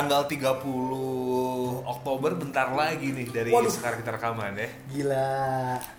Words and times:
tanggal 0.00 0.24
30 0.24 1.84
Oktober 1.86 2.32
bentar 2.32 2.72
lagi 2.72 3.12
nih 3.12 3.28
dari 3.28 3.52
Waduh. 3.52 3.68
sekarang 3.68 4.00
kita 4.00 4.16
rekaman 4.16 4.56
ya. 4.56 4.68
Gila. 4.88 5.28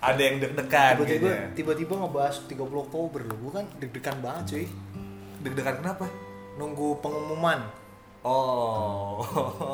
Ada 0.00 0.18
yang 0.20 0.36
deg-degan 0.38 0.94
Tiba-tiba 0.96 1.06
kayaknya. 1.22 1.54
tiba-tiba 1.54 1.94
ngebahas 1.96 2.36
30 2.42 2.58
Oktober 2.82 3.20
loh. 3.22 3.36
Gue 3.38 3.52
kan 3.52 3.66
deg-degan 3.78 4.16
banget 4.18 4.42
cuy. 4.48 4.66
Deg-degan 5.40 5.74
kenapa? 5.78 6.06
Nunggu 6.54 6.98
pengumuman 6.98 7.62
Oh. 8.22 9.22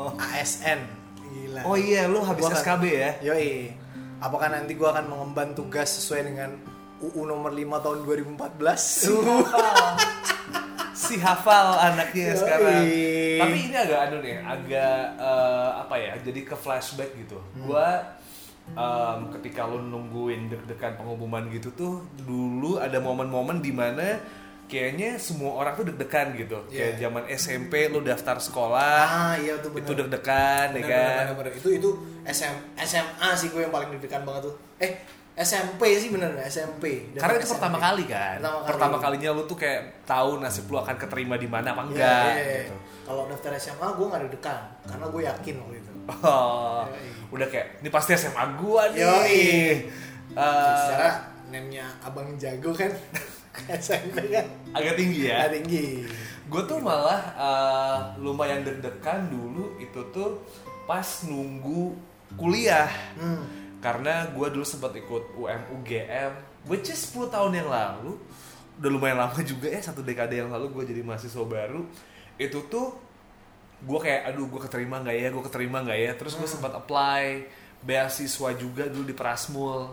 ASN. 0.29 0.77
Gila. 1.23 1.61
Oh 1.65 1.73
iya, 1.73 2.05
lu 2.05 2.21
habis 2.21 2.41
Gua 2.41 2.49
kan- 2.51 2.61
SKB 2.61 2.83
ya? 2.87 3.11
Yoi. 3.23 3.73
Apakah 4.19 4.49
nanti 4.49 4.73
gue 4.73 4.85
akan 4.85 5.05
mengemban 5.05 5.53
tugas 5.53 5.89
sesuai 5.91 6.21
dengan 6.23 6.53
UU 6.99 7.21
nomor 7.23 7.49
5 7.49 7.65
tahun 7.81 7.97
2014? 8.05 9.09
si 11.09 11.17
hafal 11.17 11.67
anaknya 11.73 12.31
Yoi. 12.31 12.37
sekarang. 12.37 12.83
Tapi 13.39 13.57
ini 13.65 13.75
agak 13.75 13.99
anu 14.05 14.17
nih, 14.19 14.35
agak 14.39 14.95
eh, 15.17 15.69
apa 15.75 15.95
ya? 15.97 16.13
Jadi 16.19 16.39
ke 16.43 16.53
flashback 16.53 17.11
gitu. 17.15 17.41
Gua 17.57 18.05
em, 18.69 19.19
ketika 19.33 19.65
lu 19.65 19.81
nungguin 19.81 20.45
deg-degan 20.47 20.93
pengumuman 20.95 21.49
gitu 21.49 21.73
tuh 21.73 21.93
dulu 22.19 22.77
ada 22.77 22.97
momen-momen 22.97 23.59
di 23.59 23.73
mana 23.73 24.21
kayaknya 24.69 25.17
semua 25.17 25.57
orang 25.57 25.73
tuh 25.73 25.89
deg-degan 25.89 26.37
gitu. 26.37 26.61
Kayak 26.69 26.77
Iya. 26.93 26.99
zaman 27.01 27.23
SMP 27.27 27.89
lu 27.89 28.05
daftar 28.05 28.37
sekolah, 28.37 29.01
ah 29.01 29.33
iya 29.35 29.57
tuh 29.57 29.73
bener. 29.73 29.81
itu 29.81 29.91
deg-degan 29.97 30.67
ya 30.71 30.81
kan. 30.83 30.85
bener, 30.85 31.17
bener, 31.25 31.35
bener. 31.41 31.53
Itu 31.57 31.69
itu 31.73 31.89
SM, 32.21 32.53
SMA 32.77 33.29
sih 33.33 33.49
gue 33.49 33.65
yang 33.65 33.73
paling 33.73 33.89
deg-degan 33.91 34.21
banget 34.21 34.45
tuh. 34.45 34.55
Eh 34.77 35.01
SMP 35.35 35.81
sih 35.95 36.09
bener 36.09 36.35
SMP. 36.45 37.13
Karena 37.15 37.35
itu 37.35 37.47
SMP. 37.47 37.55
pertama 37.55 37.77
kali 37.77 38.03
kan. 38.05 38.37
Pertama 38.37 38.57
kali. 38.57 38.69
Pertama 38.69 38.95
kalinya 38.97 39.29
lu 39.31 39.43
tuh 39.43 39.55
kayak 39.55 39.81
tahu 40.03 40.29
nasib 40.37 40.67
lu 40.67 40.77
akan 40.77 40.95
keterima 40.95 41.35
di 41.35 41.47
mana 41.47 41.71
apa 41.71 41.83
Iya, 41.83 41.89
enggak 41.89 42.25
iya, 42.25 42.43
iya. 42.43 42.59
gitu. 42.65 42.75
Kalau 43.05 43.21
daftar 43.25 43.51
SMA 43.55 43.87
gue 43.89 44.05
gak 44.05 44.21
deg-degan 44.21 44.61
karena 44.85 45.05
gue 45.07 45.21
yakin 45.25 45.55
waktu 45.57 45.75
itu. 45.77 45.91
Oh, 46.19 46.81
Yoi. 46.89 47.09
udah 47.29 47.47
kayak 47.47 47.67
ini 47.79 47.89
pasti 47.89 48.11
SMA 48.13 48.43
gua 48.57 48.89
nih. 48.89 48.99
Yoi. 48.99 49.41
Eh, 50.29 50.75
Secara 50.81 51.09
name-nya 51.47 51.85
Abang 52.01 52.33
Jago 52.35 52.69
kan 52.71 52.89
SMP 53.81 54.29
kan 54.29 54.45
agak 54.71 54.93
tinggi 54.93 55.29
ya. 55.29 55.45
Nggak 55.45 55.53
tinggi. 55.55 55.85
Gue 56.45 56.61
tuh 56.65 56.81
malah 56.81 57.21
eh, 57.33 57.97
lumayan 58.17 58.61
deg-degan 58.61 59.29
dulu 59.29 59.77
itu 59.77 60.01
tuh 60.09 60.41
pas 60.83 61.05
nunggu 61.25 61.93
kuliah. 62.35 62.89
Hmm. 63.15 63.41
Karena 63.79 64.27
gue 64.31 64.47
dulu 64.51 64.65
sempat 64.67 64.91
ikut 64.95 65.39
UM 65.39 65.61
UGM, 65.79 66.31
which 66.67 66.91
is 66.91 66.99
10 67.15 67.31
tahun 67.31 67.51
yang 67.55 67.69
lalu. 67.71 68.19
Udah 68.79 68.89
lumayan 68.91 69.19
lama 69.19 69.39
juga 69.43 69.71
ya, 69.71 69.79
satu 69.79 70.03
dekade 70.03 70.39
yang 70.39 70.51
lalu 70.51 70.71
gue 70.71 70.83
jadi 70.95 71.01
mahasiswa 71.03 71.43
baru. 71.43 71.83
Itu 72.39 72.67
tuh 72.67 72.95
gue 73.79 73.99
kayak, 73.99 74.35
aduh 74.35 74.47
gue 74.51 74.61
keterima 74.67 74.99
nggak 74.99 75.15
ya, 75.15 75.27
gue 75.31 75.43
keterima 75.47 75.77
nggak 75.83 75.99
ya. 75.99 76.11
Terus 76.15 76.33
gue 76.35 76.47
sempat 76.47 76.75
apply 76.75 77.47
beasiswa 77.83 78.49
juga 78.59 78.91
dulu 78.91 79.07
di 79.07 79.15
Prasmul. 79.15 79.83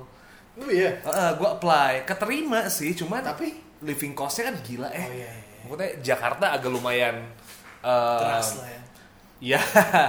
Oh 0.56 0.70
iya. 0.72 0.98
gue 1.36 1.48
apply, 1.48 2.08
keterima 2.08 2.66
sih, 2.72 2.96
cuman 2.96 3.20
Tapi 3.20 3.52
living 3.84 4.16
costnya 4.16 4.50
kan 4.50 4.56
gila 4.64 4.88
eh. 4.90 5.06
Oh 5.06 5.12
iya, 5.12 5.28
iya, 5.28 5.30
iya. 5.36 5.56
Maksudnya 5.66 5.90
Jakarta 6.00 6.46
agak 6.56 6.70
lumayan 6.72 7.16
eh, 7.84 8.20
keras 8.22 8.50
lah 8.62 8.68
ya. 8.70 8.80
Ya, 9.36 9.60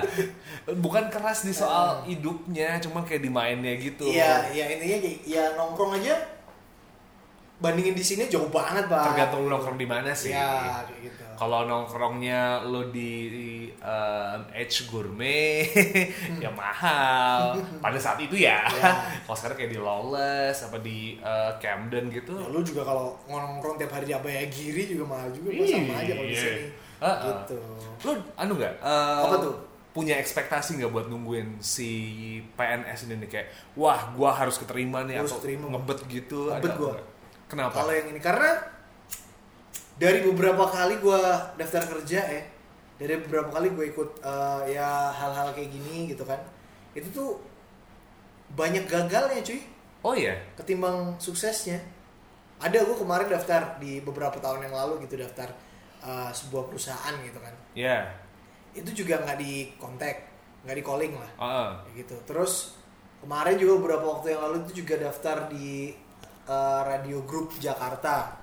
bukan 0.70 1.08
keras 1.08 1.42
di 1.42 1.52
soal 1.52 2.04
hidupnya, 2.04 2.76
cuma 2.78 3.00
kayak 3.02 3.22
di 3.22 3.32
mainnya 3.32 3.72
gitu. 3.74 4.04
Iya, 4.04 4.52
ya 4.52 4.66
intinya 4.70 4.98
kayak- 5.00 5.24
ya 5.24 5.44
nongkrong 5.56 5.96
aja 5.96 6.16
bandingin 7.58 7.96
di 7.96 8.04
sini 8.04 8.28
jauh 8.28 8.52
banget, 8.52 8.86
Pak. 8.86 9.02
Tergantung 9.08 9.48
nongkrong 9.48 9.76
di 9.76 9.88
mana 9.88 10.14
sih. 10.14 10.30
Ya, 10.30 10.84
kayak 10.86 11.02
gitu. 11.02 11.24
Kalau 11.38 11.66
nongkrongnya 11.66 12.66
lo 12.66 12.90
di 12.90 13.14
um, 13.78 14.40
Edge 14.52 14.86
Gourmet, 14.86 15.66
ya 16.44 16.50
mahal. 16.50 17.58
Pada 17.78 17.98
saat 17.98 18.18
itu 18.20 18.34
ya. 18.36 18.62
Ya. 18.68 18.92
Kalau 19.22 19.38
sekarang 19.38 19.58
kayak 19.58 19.72
di 19.72 19.80
Lawless, 19.80 20.66
apa 20.66 20.78
di 20.82 21.18
uh, 21.18 21.54
Camden 21.58 22.10
gitu. 22.10 22.34
Ya, 22.36 22.50
lu 22.50 22.62
juga 22.62 22.82
kalau 22.84 23.18
nongkrong 23.26 23.78
tiap 23.78 23.94
hari 23.94 24.06
di 24.06 24.14
Abayagiri 24.14 24.84
juga 24.90 25.06
mahal 25.08 25.30
juga, 25.30 25.50
Gua 25.54 25.66
sama 25.66 25.94
aja 25.96 26.12
kalau 26.12 26.28
di 26.28 26.34
Iya. 26.34 26.42
sini. 26.44 26.64
Heeh. 26.98 27.26
Gitu. 27.30 27.58
Lo 28.06 28.12
anu 28.36 28.54
nggak? 28.54 28.74
uh, 28.82 29.22
Apa 29.24 29.36
tuh? 29.40 29.56
Punya 29.98 30.14
ekspektasi 30.16 30.78
nggak 30.78 30.94
buat 30.94 31.10
nungguin 31.10 31.58
si 31.58 31.90
PNS 32.54 33.10
ini 33.10 33.18
nih 33.18 33.30
kayak, 33.34 33.48
wah, 33.74 34.14
gua 34.14 34.30
harus 34.30 34.62
keterima 34.62 35.02
nih 35.02 35.18
Harus 35.18 35.34
atau 35.34 35.42
keterima. 35.42 35.74
ngebet 35.74 36.00
gitu? 36.06 36.54
Ngebet 36.54 36.70
ada 36.70 36.78
gua. 36.78 36.94
Kenapa? 37.50 37.74
Kalau 37.74 37.90
yang 37.90 38.14
ini 38.14 38.22
karena 38.22 38.52
dari 39.98 40.22
beberapa 40.22 40.70
kali 40.70 41.02
gua 41.02 41.18
daftar 41.58 41.82
kerja 41.90 42.22
ya, 42.22 42.44
dari 42.98 43.18
beberapa 43.18 43.50
kali 43.50 43.74
gue 43.74 43.86
ikut 43.90 44.22
eh, 44.22 44.78
ya 44.78 45.10
hal-hal 45.10 45.50
kayak 45.54 45.70
gini 45.70 46.14
gitu 46.14 46.22
kan, 46.22 46.38
itu 46.94 47.10
tuh 47.10 47.42
banyak 48.54 48.86
gagalnya 48.86 49.42
cuy, 49.42 49.62
Oh 50.02 50.14
iya. 50.14 50.38
ketimbang 50.54 51.18
suksesnya. 51.18 51.82
Ada 52.58 52.82
gue 52.82 52.98
kemarin 52.98 53.30
daftar 53.30 53.78
di 53.78 54.02
beberapa 54.02 54.38
tahun 54.38 54.66
yang 54.66 54.74
lalu 54.74 55.06
gitu 55.06 55.18
daftar 55.18 55.50
eh, 56.02 56.30
sebuah 56.32 56.70
perusahaan 56.70 57.14
gitu 57.26 57.38
kan, 57.38 57.54
Ya. 57.74 58.14
Itu 58.78 59.04
juga 59.04 59.26
nggak 59.26 59.38
di 59.42 59.74
kontak, 59.82 60.16
nggak 60.64 60.78
di 60.78 60.84
calling 60.86 61.14
lah. 61.18 61.32
Heeh. 61.42 61.70
Kayak 61.82 61.96
gitu. 62.06 62.16
Terus 62.30 62.54
kemarin 63.26 63.58
juga 63.58 63.74
beberapa 63.82 64.06
waktu 64.18 64.38
yang 64.38 64.42
lalu 64.46 64.58
itu 64.70 64.86
juga 64.86 64.96
daftar 65.02 65.50
di 65.50 65.92
uh, 66.46 66.82
radio 66.86 67.26
grup 67.26 67.52
Jakarta. 67.58 68.38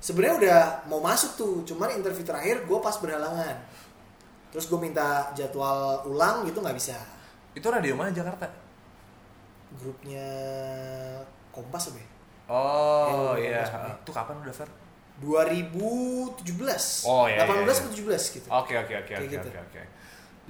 Sebenarnya 0.00 0.36
udah 0.40 0.60
mau 0.88 1.02
masuk 1.04 1.36
tuh, 1.36 1.54
cuman 1.68 1.92
interview 1.92 2.24
terakhir 2.24 2.64
gue 2.64 2.78
pas 2.80 2.96
berhalangan. 2.96 3.56
Terus 4.50 4.66
gue 4.66 4.80
minta 4.80 5.28
jadwal 5.36 6.06
ulang 6.08 6.48
gitu 6.48 6.62
nggak 6.64 6.78
bisa. 6.78 6.96
Itu 7.52 7.68
radio 7.68 7.98
mana 7.98 8.14
Jakarta? 8.14 8.48
Grupnya 9.76 10.26
Kompas 11.50 11.90
apa 11.90 11.98
ya? 11.98 12.08
Oh 12.50 13.34
Iya, 13.38 13.62
iya. 13.62 13.94
Itu 14.02 14.10
kapan 14.10 14.42
lu 14.42 14.50
daftar? 14.50 14.66
2017. 15.20 17.04
Oh, 17.04 17.28
iya, 17.28 17.44
18 17.44 17.46
iya, 17.46 17.60
iya. 17.60 17.72
atau 17.76 17.90
17 17.92 18.36
gitu. 18.40 18.48
Oke 18.48 18.74
oke 18.80 18.94
oke 19.04 19.12
oke 19.20 19.26
gitu. 19.28 19.48
oke 19.48 19.60
oke. 19.60 19.82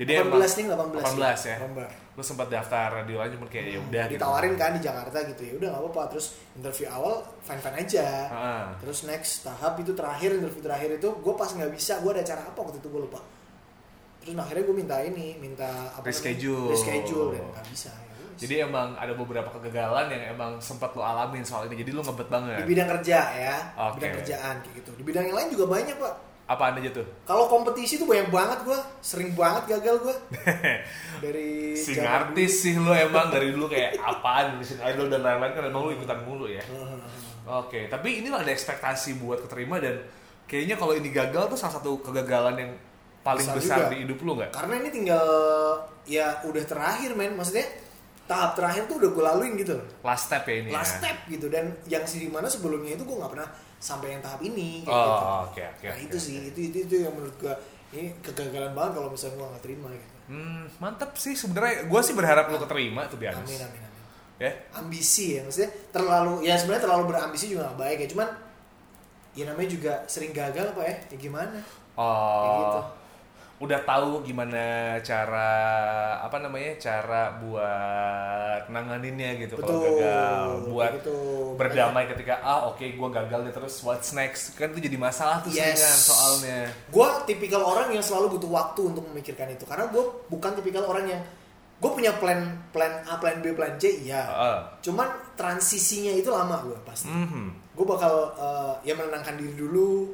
Jadi 0.00 0.12
18 0.16 0.22
emang 0.22 0.40
nih 0.40 0.66
18. 1.04 1.18
18 1.18 1.50
ya. 1.50 1.56
November. 1.60 1.88
Lu 2.16 2.22
sempat 2.24 2.48
daftar 2.48 2.88
radio 3.02 3.16
lain 3.20 3.30
cuma 3.36 3.46
kayak 3.52 3.66
ya 3.68 3.80
udah 3.82 4.04
gitu. 4.08 4.14
ditawarin 4.16 4.54
kan 4.56 4.70
di 4.72 4.80
Jakarta 4.80 5.18
gitu 5.28 5.42
ya 5.44 5.52
udah 5.60 5.68
nggak 5.74 5.82
apa-apa 5.84 6.02
terus 6.16 6.26
interview 6.56 6.86
awal 6.88 7.20
fine 7.44 7.60
fine 7.60 7.76
aja 7.80 8.08
Heeh. 8.28 8.64
terus 8.80 8.98
next 9.04 9.44
tahap 9.44 9.76
itu 9.80 9.92
terakhir 9.92 10.36
interview 10.36 10.62
terakhir 10.64 11.00
itu 11.00 11.08
gue 11.20 11.34
pas 11.36 11.48
nggak 11.48 11.72
bisa 11.72 12.00
gue 12.00 12.10
ada 12.12 12.22
acara 12.24 12.42
apa 12.44 12.60
waktu 12.60 12.76
itu 12.80 12.88
gue 12.88 13.02
lupa 13.08 13.20
terus 14.20 14.36
akhirnya 14.36 14.64
gue 14.68 14.76
minta 14.76 14.96
ini 15.00 15.26
minta 15.40 15.68
apa 15.96 16.04
namanya? 16.04 16.12
Reschedule. 16.12 16.68
reschedule 16.76 17.28
dan 17.32 17.44
nggak 17.56 17.66
bisa 17.72 17.88
ya. 17.88 18.09
Jadi 18.36 18.54
emang 18.60 18.92
ada 18.94 19.12
beberapa 19.12 19.48
kegagalan 19.50 20.06
yang 20.08 20.22
emang 20.30 20.52
sempat 20.58 20.92
lu 20.92 21.00
alamin 21.00 21.40
soal 21.40 21.64
ini. 21.64 21.74
Jadi 21.76 21.90
lu 21.90 22.00
ngebet 22.00 22.26
banget. 22.26 22.56
di 22.58 22.66
bidang 22.68 22.88
kerja 22.90 23.18
ya 23.32 23.56
Oke. 23.80 23.98
bidang 23.98 24.12
kerjaan 24.16 24.54
kayak 24.60 24.74
gitu 24.76 24.90
di 24.92 25.02
bidang 25.02 25.24
yang 25.24 25.36
lain 25.36 25.48
juga 25.50 25.66
banyak 25.66 25.96
pak 25.96 26.14
Apaan 26.46 26.74
aja 26.74 26.90
tuh? 26.92 27.06
kalau 27.22 27.46
kompetisi 27.46 27.94
tuh 27.94 28.04
banyak 28.04 28.26
banget 28.26 28.58
gue 28.62 28.74
sering 29.00 29.30
banget 29.32 29.70
gagal 29.70 30.02
gue 30.02 30.14
dari 31.22 31.74
si 31.74 31.94
zaman 31.94 32.10
artis 32.26 32.52
sih 32.60 32.74
lu 32.74 32.90
emang 32.90 33.30
dari 33.30 33.50
dulu 33.50 33.66
kayak 33.66 33.94
apaan 33.96 34.52
Indonesian 34.52 34.82
Idol 34.82 35.06
dan 35.08 35.22
lain-lain 35.22 35.52
kan 35.52 35.62
emang 35.64 35.82
lu 35.84 35.92
ikutan 35.92 36.18
mulu 36.20 36.46
ya. 36.46 36.62
dulu. 36.64 37.06
Oke, 37.46 37.86
tapi 37.86 38.18
ini 38.18 38.28
ada 38.28 38.46
ekspektasi 38.46 39.16
buat 39.16 39.42
keterima 39.42 39.78
dan 39.78 40.02
kayaknya 40.44 40.74
kalau 40.74 40.92
ini 40.92 41.08
gagal 41.08 41.46
tuh 41.46 41.56
salah 41.56 41.74
satu 41.76 41.98
kegagalan 42.00 42.54
yang 42.56 42.70
paling 43.20 43.42
Besar 43.42 43.56
besar, 43.56 43.78
juga. 43.80 43.90
di 43.90 43.96
hidup 44.00 44.18
lu 44.18 44.32
nggak? 44.34 44.50
karena 44.50 44.74
ini 44.76 44.88
tinggal 44.88 45.26
ya 46.04 46.26
udah 46.42 46.64
terakhir 46.64 47.12
men 47.12 47.36
maksudnya 47.36 47.68
tahap 48.30 48.54
terakhir 48.54 48.86
tuh 48.86 48.96
udah 48.96 49.10
gue 49.10 49.24
laluin 49.24 49.52
gitu 49.56 49.74
loh 49.74 49.86
Last 50.00 50.24
step 50.24 50.46
ya 50.46 50.54
ini 50.56 50.70
last 50.70 50.92
ya. 50.92 50.98
step 51.02 51.16
gitu 51.26 51.46
dan 51.46 51.64
yang 51.84 52.04
sih 52.04 52.18
di 52.20 52.30
mana 52.30 52.46
sebelumnya 52.46 52.94
itu 52.94 53.02
gue 53.02 53.16
nggak 53.16 53.26
pernah 53.28 53.48
sampai 53.76 54.14
yang 54.14 54.22
tahap 54.22 54.38
ini 54.40 54.86
kayak 54.86 54.94
Oh, 54.94 55.02
gitu. 55.02 55.26
oke 55.48 55.62
oke. 55.68 55.84
nah 55.84 55.92
oke, 55.92 56.04
itu 56.04 56.14
oke. 56.14 56.22
sih 56.22 56.36
itu, 56.46 56.58
itu 56.64 56.76
itu 56.84 56.94
yang 57.00 57.12
menurut 57.12 57.34
gue 57.36 57.54
ini 57.90 58.14
kegagalan 58.20 58.70
banget 58.70 58.92
kalau 58.94 59.08
misalnya 59.08 59.34
gue 59.34 59.48
nggak 59.48 59.64
terima 59.64 59.88
gitu 59.90 60.08
Hmm, 60.30 60.70
mantep 60.78 61.10
sih 61.18 61.34
sebenarnya. 61.34 61.90
Gue 61.90 62.00
sih 62.00 62.14
berharap 62.14 62.46
lu 62.46 62.56
keterima 62.56 63.02
tuh 63.04 63.18
biasa. 63.18 63.42
amin 63.42 63.60
amin 63.60 63.82
amin 63.82 63.98
Ya. 64.38 64.54
ambisi 64.72 65.34
ya 65.34 65.42
maksudnya 65.42 65.68
terlalu 65.90 66.46
ya 66.46 66.54
sebenarnya 66.54 66.86
terlalu 66.86 67.04
berambisi 67.08 67.50
juga 67.50 67.66
nggak 67.66 67.76
baik 67.76 67.98
ya 67.98 68.08
cuman 68.08 68.28
ya 69.32 69.44
namanya 69.44 69.68
juga 69.68 69.92
sering 70.06 70.30
gagal 70.30 70.70
pak 70.70 70.80
ya 70.82 70.94
ya 71.04 71.16
gimana 71.18 71.58
Oh. 71.92 72.06
Kayak 72.40 72.56
gitu. 72.56 72.80
Udah 73.60 73.76
tahu 73.78 74.24
gimana 74.24 74.56
cara 75.00 75.52
apa 76.18 76.40
namanya 76.40 76.80
cara 76.80 77.36
buat 77.36 78.62
nanganinnya 78.66 79.36
gitu 79.38 79.54
kalau 79.54 79.84
gagal, 79.84 80.48
buat 80.66 80.90
Kayak 80.90 81.04
gitu. 81.04 81.18
berdamai 81.54 82.04
ketika 82.06 82.40
ah 82.40 82.66
oke 82.66 82.80
gue 82.80 83.08
gagal 83.12 83.40
nih 83.42 83.52
terus 83.52 83.84
what's 83.84 84.10
next 84.10 84.56
kan 84.56 84.72
itu 84.72 84.80
jadi 84.82 84.96
masalah 84.96 85.40
tuh 85.40 85.52
Yes. 85.52 85.76
seringan 85.76 85.98
soalnya. 86.00 86.58
gue 86.88 87.08
tipikal 87.26 87.60
orang 87.62 87.88
yang 87.90 88.00
selalu 88.00 88.32
butuh 88.34 88.48
waktu 88.48 88.80
untuk 88.86 89.04
memikirkan 89.06 89.48
itu 89.50 89.64
karena 89.64 89.86
gue 89.86 90.02
bukan 90.26 90.56
tipikal 90.56 90.84
orang 90.86 91.04
yang 91.06 91.20
gue 91.76 91.90
punya 91.90 92.12
plan 92.14 92.40
plan 92.70 93.04
A 93.04 93.16
plan 93.16 93.40
B 93.40 93.52
plan 93.52 93.76
C 93.76 93.92
iya 94.00 94.24
Heeh. 94.24 94.58
cuman 94.82 95.04
transisinya 95.34 96.12
itu 96.12 96.28
lama 96.28 96.60
gue 96.60 96.76
pasti 96.82 97.08
Mhm. 97.08 97.76
gue 97.76 97.86
bakal 97.86 98.12
eh, 98.34 98.74
ya 98.84 98.94
menenangkan 98.94 99.36
diri 99.36 99.52
dulu 99.54 100.08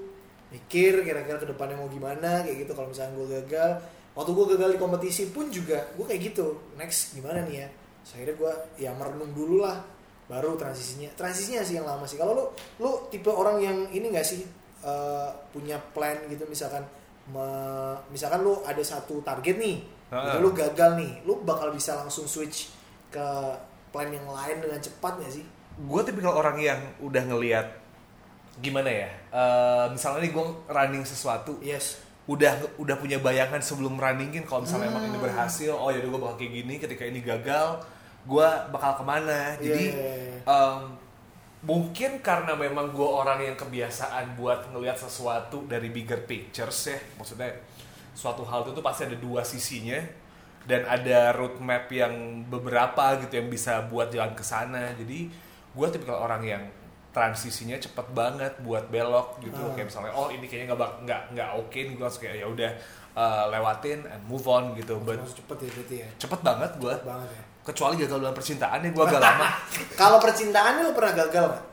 mikir 0.57 1.05
kira-kira 1.05 1.37
ke 1.37 1.47
depannya 1.53 1.77
mau 1.77 1.93
gimana 1.93 2.41
kayak 2.41 2.65
gitu. 2.65 2.73
Kalau 2.73 2.89
misalnya 2.89 3.13
gue 3.21 3.27
gagal 3.45 3.71
waktu 4.17 4.31
gue 4.33 4.47
gagal 4.57 4.69
di 4.73 4.79
kompetisi 4.81 5.23
pun 5.29 5.53
juga 5.53 5.85
gue 5.93 6.05
kayak 6.09 6.33
gitu. 6.33 6.57
Next 6.81 7.13
gimana 7.13 7.45
nih 7.45 7.63
ya? 7.63 7.69
So, 8.01 8.17
akhirnya 8.17 8.37
gue 8.41 8.53
ya 8.81 8.91
merenung 8.97 9.37
dulu 9.37 9.61
lah 9.61 9.77
baru 10.27 10.57
transisinya. 10.57 11.13
Transisinya 11.15 11.61
sih 11.61 11.77
yang 11.77 11.85
lama 11.85 12.09
sih. 12.09 12.17
Kalau 12.17 12.33
lu 12.33 12.45
lu 12.81 12.91
tipe 13.13 13.29
orang 13.29 13.61
yang 13.61 13.79
ini 13.93 14.09
gak 14.09 14.25
sih 14.25 14.43
eh, 14.81 15.29
punya 15.53 15.77
plan 15.93 16.17
gitu 16.33 16.49
misalkan 16.49 16.83
me- 17.29 17.99
misalkan 18.09 18.41
lu 18.47 18.63
ada 18.63 18.81
satu 18.81 19.19
target 19.21 19.59
nih 19.59 19.83
gitu, 20.07 20.39
lu 20.39 20.51
gagal 20.55 20.95
nih 20.95 21.13
lu 21.27 21.43
bakal 21.43 21.75
bisa 21.75 21.99
langsung 21.99 22.31
switch 22.31 22.71
ke 23.11 23.27
plan 23.91 24.07
yang 24.07 24.27
lain 24.31 24.63
dengan 24.63 24.79
cepat 24.79 25.19
gak 25.19 25.33
sih? 25.35 25.45
Gue 25.77 26.01
tipikal 26.07 26.39
orang 26.39 26.57
yang 26.63 26.81
udah 27.03 27.23
ngelihat 27.27 27.67
gimana 28.59 28.89
ya 28.89 29.11
eh, 29.29 29.87
misalnya 29.91 30.25
nih 30.25 30.33
gue 30.33 30.45
running 30.67 31.05
sesuatu 31.05 31.61
yes 31.61 32.01
udah 32.27 32.59
udah 32.77 32.97
punya 32.97 33.21
bayangan 33.21 33.61
sebelum 33.61 33.95
runningin 33.95 34.43
kalau 34.43 34.65
misalnya 34.65 34.91
emang 34.91 35.07
Hmm. 35.07 35.13
ini 35.13 35.19
berhasil 35.21 35.71
oh 35.71 35.89
ya 35.89 36.01
gue 36.01 36.11
bakal 36.11 36.35
kayak 36.35 36.53
gini 36.57 36.75
ketika 36.77 37.05
ini 37.05 37.21
gagal 37.21 37.79
gue 38.27 38.49
bakal 38.69 38.99
ke 38.99 39.05
mana 39.05 39.55
Iya, 39.55 39.63
jadi 39.63 39.85
iya, 39.95 40.13
iya. 40.19 40.39
em, 40.43 40.81
mungkin 41.63 42.19
karena 42.21 42.53
memang 42.55 42.91
gue 42.91 43.07
orang 43.07 43.43
yang 43.43 43.55
kebiasaan 43.55 44.35
buat 44.35 44.71
ngelihat 44.71 44.99
sesuatu 44.99 45.67
dari 45.67 45.91
bigger 45.91 46.23
pictures 46.23 46.91
ya 46.91 46.99
maksudnya 47.15 47.55
suatu 48.11 48.43
hal 48.43 48.65
itu 48.65 48.73
tuh 48.73 48.83
pasti 48.83 49.07
ada 49.07 49.15
dua 49.15 49.43
sisinya 49.43 49.99
dan 50.67 50.83
ada 50.83 51.31
roadmap 51.31 51.87
yang 51.87 52.11
beberapa 52.47 53.23
gitu 53.23 53.39
yang 53.39 53.47
bisa 53.47 53.87
buat 53.87 54.11
jalan 54.11 54.35
ke 54.35 54.43
sana 54.43 54.91
jadi 54.95 55.31
gue 55.71 55.87
tipikal 55.93 56.19
orang 56.19 56.43
yang 56.43 56.63
transisinya 57.17 57.81
cepet 57.81 58.13
banget 58.13 58.53
buat 58.61 58.93
belok 58.93 59.41
gitu. 59.41 59.57
Ah. 59.57 59.73
kayak 59.73 59.89
misalnya 59.89 60.13
oh 60.13 60.29
ini 60.29 60.45
kayaknya 60.45 60.77
nggak 60.77 60.93
nggak 61.09 61.21
nggak 61.33 61.51
oke 61.57 61.73
nih 61.73 61.95
gue 61.97 62.05
langsung 62.05 62.23
kayak 62.29 62.37
ya 62.45 62.47
udah 62.53 62.71
uh, 63.17 63.45
lewatin 63.49 64.05
and 64.05 64.21
move 64.29 64.45
on 64.45 64.77
gitu. 64.77 65.01
But 65.01 65.25
cepet 65.25 65.57
ya 65.65 65.71
berarti 65.73 65.97
ya? 66.05 66.09
cepet 66.21 66.41
banget 66.45 66.71
gue 66.77 66.93
Cepet 66.93 67.09
banget 67.09 67.29
ya? 67.33 67.43
Kecuali 67.65 67.95
gagal 67.99 68.19
dalam 68.21 68.37
percintaan 68.37 68.79
ya 68.85 68.91
gue 68.93 69.05
agak 69.09 69.23
lama. 69.25 69.49
Kalau 70.01 70.19
percintaan 70.21 70.73
lu 70.85 70.93
pernah 70.93 71.15
gagal 71.25 71.45
nggak? 71.49 71.65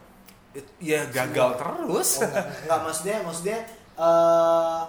Ya 0.79 1.01
gagal 1.11 1.49
terus. 1.59 2.09
Oh, 2.23 2.29
enggak, 2.29 2.45
enggak, 2.63 2.79
maksudnya 2.87 3.17
maksudnya 3.27 3.57
eh 3.99 4.81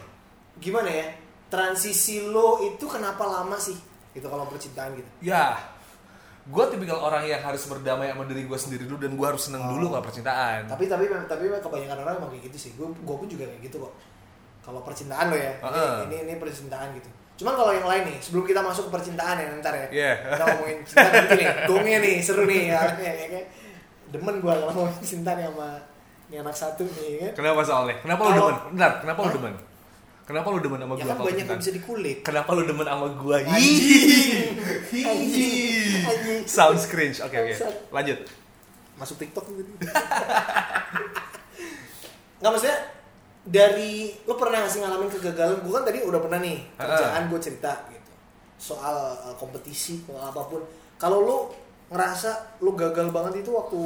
gimana 0.64 0.88
ya? 0.88 1.06
Transisi 1.52 2.24
lo 2.24 2.64
itu 2.64 2.84
kenapa 2.88 3.28
lama 3.28 3.60
sih? 3.60 3.76
Gitu 4.16 4.24
kalau 4.24 4.48
percintaan 4.48 4.96
gitu. 4.96 5.08
ya 5.20 5.76
gue 6.48 6.64
tipikal 6.66 6.98
orang 6.98 7.22
yang 7.22 7.38
harus 7.38 7.60
berdamai 7.62 8.08
sama 8.08 8.24
diri 8.24 8.42
gue 8.42 8.56
sendiri 8.56 8.84
dulu 8.84 8.96
dan 8.98 9.12
gue 9.12 9.26
harus 9.26 9.42
seneng 9.42 9.68
dulu 9.68 9.84
Oh. 9.84 9.90
kalau 9.92 10.04
percintaan 10.04 10.64
Tapi 10.64 10.84
tapi 10.84 11.04
tapi 11.06 11.44
kebanyakan 11.54 11.96
orang 12.02 12.14
emang 12.16 12.30
kayak 12.32 12.48
gitu 12.48 12.56
sih. 12.58 12.70
Gue 12.72 12.88
gue 12.88 13.16
pun 13.16 13.26
juga 13.26 13.44
kayak 13.44 13.60
gitu 13.62 13.76
kok. 13.78 13.92
Kalau 14.58 14.80
percintaan 14.80 15.28
lo 15.28 15.36
ya, 15.36 15.52
ini, 15.54 15.64
Heeh. 15.64 15.94
ini 16.04 16.16
ini 16.24 16.32
percintaan 16.36 16.88
gitu. 16.92 17.08
Cuman 17.38 17.54
kalau 17.54 17.70
yang 17.70 17.84
lain 17.84 18.02
nih, 18.04 18.18
sebelum 18.18 18.44
kita 18.44 18.60
masuk 18.60 18.88
ke 18.88 18.92
percintaan 18.92 19.36
ya 19.36 19.46
ntar 19.60 19.72
ya. 19.72 19.86
Iya. 19.88 20.12
Kita 20.34 20.44
ngomongin 20.46 20.78
cinta 20.82 21.08
nanti 21.08 21.32
nih, 21.36 21.48
gongnya 21.64 21.98
nih 22.00 22.14
seru 22.18 22.42
nih 22.44 22.62
ya. 22.66 22.80
ya, 22.96 23.12
ya, 23.14 23.26
ya. 23.30 23.42
Demen 24.08 24.34
gue 24.38 24.48
kalau 24.50 24.66
ngomongin 24.68 25.04
cinta 25.06 25.30
nih 25.32 25.44
sama 25.46 25.68
ini 26.28 26.36
anak 26.36 26.52
satu 26.52 26.84
nih 26.84 27.08
ya. 27.18 27.28
kenapa 27.32 27.60
soalnya 27.62 27.96
kenapa 27.98 28.20
Kalau- 28.22 28.36
demen 28.52 28.56
bentar 28.72 28.92
kenapa 29.00 29.20
Hah? 29.22 29.32
demen 29.32 29.54
kenapa 30.28 30.52
lu 30.52 30.60
demen 30.60 30.76
sama 30.78 30.92
Ya 30.92 30.98
gue 30.98 31.08
kan 31.08 31.16
kalau 31.16 31.28
banyak 31.32 31.46
yang 31.46 31.56
bisa 31.56 31.72
dikulik. 31.72 32.16
kenapa 32.20 32.50
lu 32.52 32.62
demen 32.62 32.84
sama 32.84 33.06
gue 33.08 33.36
Anjing. 33.40 34.52
Anjing. 34.92 35.90
Anjing. 36.04 36.40
sounds 36.44 36.84
cringe 36.84 37.16
oke 37.18 37.32
oke 37.32 37.48
Bangsat. 37.48 37.74
lanjut 37.88 38.18
masuk 38.94 39.16
TikTok 39.16 39.46
gitu. 39.54 39.70
Nggak 42.38 42.50
maksudnya 42.50 42.78
dari 43.42 44.12
lo 44.22 44.34
pernah 44.34 44.60
nggak 44.60 44.70
sih 44.70 44.80
ngalamin 44.82 45.08
kegagalan? 45.08 45.58
Gue 45.62 45.72
kan 45.72 45.84
tadi 45.86 45.98
udah 46.02 46.20
pernah 46.20 46.38
nih 46.38 46.58
kerjaan 46.74 47.22
gue 47.26 47.40
cerita 47.40 47.72
gitu 47.88 48.12
soal 48.58 49.14
uh, 49.22 49.34
kompetisi 49.38 50.02
soal 50.02 50.28
apa 50.28 50.42
pun. 50.46 50.62
Kalau 50.98 51.22
lo 51.22 51.36
ngerasa 51.88 52.58
lo 52.60 52.74
gagal 52.74 53.08
banget 53.08 53.46
itu 53.46 53.50
waktu 53.54 53.78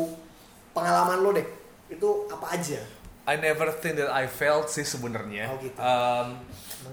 pengalaman 0.73 1.21
lo 1.21 1.31
deh 1.31 1.45
itu 1.89 2.09
apa 2.29 2.57
aja? 2.57 2.81
I 3.23 3.35
never 3.37 3.71
think 3.73 3.95
that 3.97 4.11
I 4.11 4.27
failed 4.27 4.67
sih 4.67 4.83
sebenarnya 4.83 5.47
Oh, 5.47 5.59
gitu. 5.59 5.79
Emang 5.79 6.43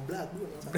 belagu 0.05 0.45
sama. 0.55 0.77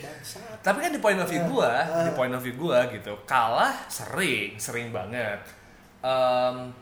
Bangsat. 0.00 0.56
tapi 0.60 0.78
kan 0.80 0.90
di 0.90 0.98
point 0.98 1.18
of 1.18 1.28
view 1.28 1.44
gue 1.44 1.68
eh. 1.68 2.08
di 2.08 2.12
point 2.12 2.32
of 2.32 2.40
view 2.40 2.54
gue 2.54 2.78
gitu 2.94 3.12
kalah 3.24 3.84
sering 3.86 4.56
sering 4.56 4.88
banget 4.88 5.44
Em, 6.00 6.72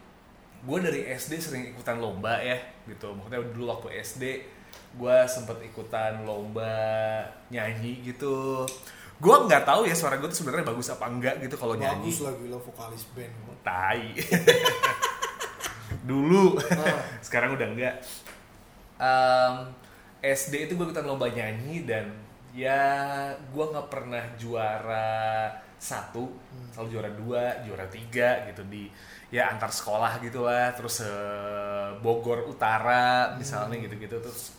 gue 0.60 0.78
dari 0.78 1.06
SD 1.08 1.38
sering 1.38 1.62
ikutan 1.68 1.98
lomba 1.98 2.38
ya 2.38 2.54
gitu 2.84 3.10
maksudnya 3.12 3.42
dulu 3.44 3.64
waktu 3.68 3.98
SD 4.00 4.24
gue 4.92 5.16
sempet 5.26 5.58
ikutan 5.64 6.22
lomba 6.22 6.70
nyanyi 7.48 8.02
gitu 8.04 8.62
gue 9.16 9.36
nggak 9.40 9.62
tahu 9.62 9.86
ya 9.86 9.94
suara 9.94 10.18
gue 10.18 10.26
tuh 10.26 10.38
sebenarnya 10.38 10.66
bagus 10.68 10.90
apa 10.90 11.06
enggak 11.06 11.38
gitu 11.40 11.54
kalau 11.54 11.74
nyanyi 11.74 12.10
Bagus 12.10 12.22
lagi 12.22 12.44
lo 12.46 12.58
vokalis 12.58 13.02
band. 13.10 13.34
tai 13.62 14.10
dulu. 16.02 16.58
Ah. 16.58 17.00
sekarang 17.26 17.54
udah 17.54 17.68
enggak. 17.70 17.94
Em, 19.02 19.54
SD 20.22 20.70
itu 20.70 20.78
gue 20.78 20.86
ikutan 20.86 21.06
lomba 21.06 21.26
nyanyi 21.26 21.82
dan 21.82 22.14
ya 22.54 22.78
gue 23.34 23.64
nggak 23.64 23.88
pernah 23.88 24.22
juara 24.38 25.48
satu 25.82 26.30
selalu 26.70 26.88
juara 26.94 27.10
dua 27.10 27.42
juara 27.66 27.90
tiga 27.90 28.46
gitu 28.46 28.62
di 28.70 28.86
ya 29.34 29.50
antar 29.50 29.74
sekolah 29.74 30.22
gitu 30.22 30.46
lah 30.46 30.70
terus 30.76 31.02
eh, 31.02 31.88
Bogor 31.98 32.46
Utara 32.46 33.34
misalnya 33.34 33.80
gitu-gitu 33.82 34.20
terus 34.22 34.54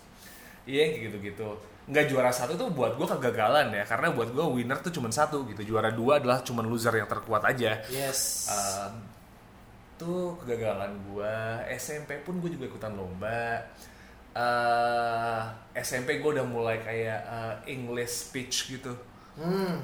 iya 0.67 0.91
kayak 0.91 1.13
gitu-gitu. 1.13 1.49
Nggak 1.83 2.05
juara 2.11 2.31
satu 2.31 2.55
tuh 2.55 2.71
buat 2.71 2.95
gue 2.95 3.07
kegagalan 3.07 3.71
ya 3.71 3.83
karena 3.87 4.11
buat 4.11 4.31
gue 4.35 4.43
winner 4.43 4.79
tuh 4.83 4.91
cuma 4.91 5.07
satu 5.13 5.47
gitu. 5.47 5.63
Juara 5.75 5.91
dua 5.93 6.19
adalah 6.19 6.43
cuma 6.43 6.63
loser 6.63 6.95
yang 6.95 7.07
terkuat 7.07 7.43
aja. 7.47 7.79
Yes. 7.87 8.49
Um, 8.51 9.12
tuh 10.03 10.35
kegagalan 10.43 10.91
gua. 11.07 11.63
SMP 11.71 12.19
pun 12.19 12.43
gue 12.43 12.51
juga 12.51 12.67
ikutan 12.67 12.91
lomba. 12.91 13.63
Eh, 14.33 15.41
SMP 15.77 16.17
gue 16.17 16.29
udah 16.33 16.43
mulai 16.43 16.81
kayak 16.81 17.21
eh, 17.23 17.55
English 17.71 18.27
speech 18.29 18.55
gitu. 18.69 18.91
Hmm. 19.33 19.81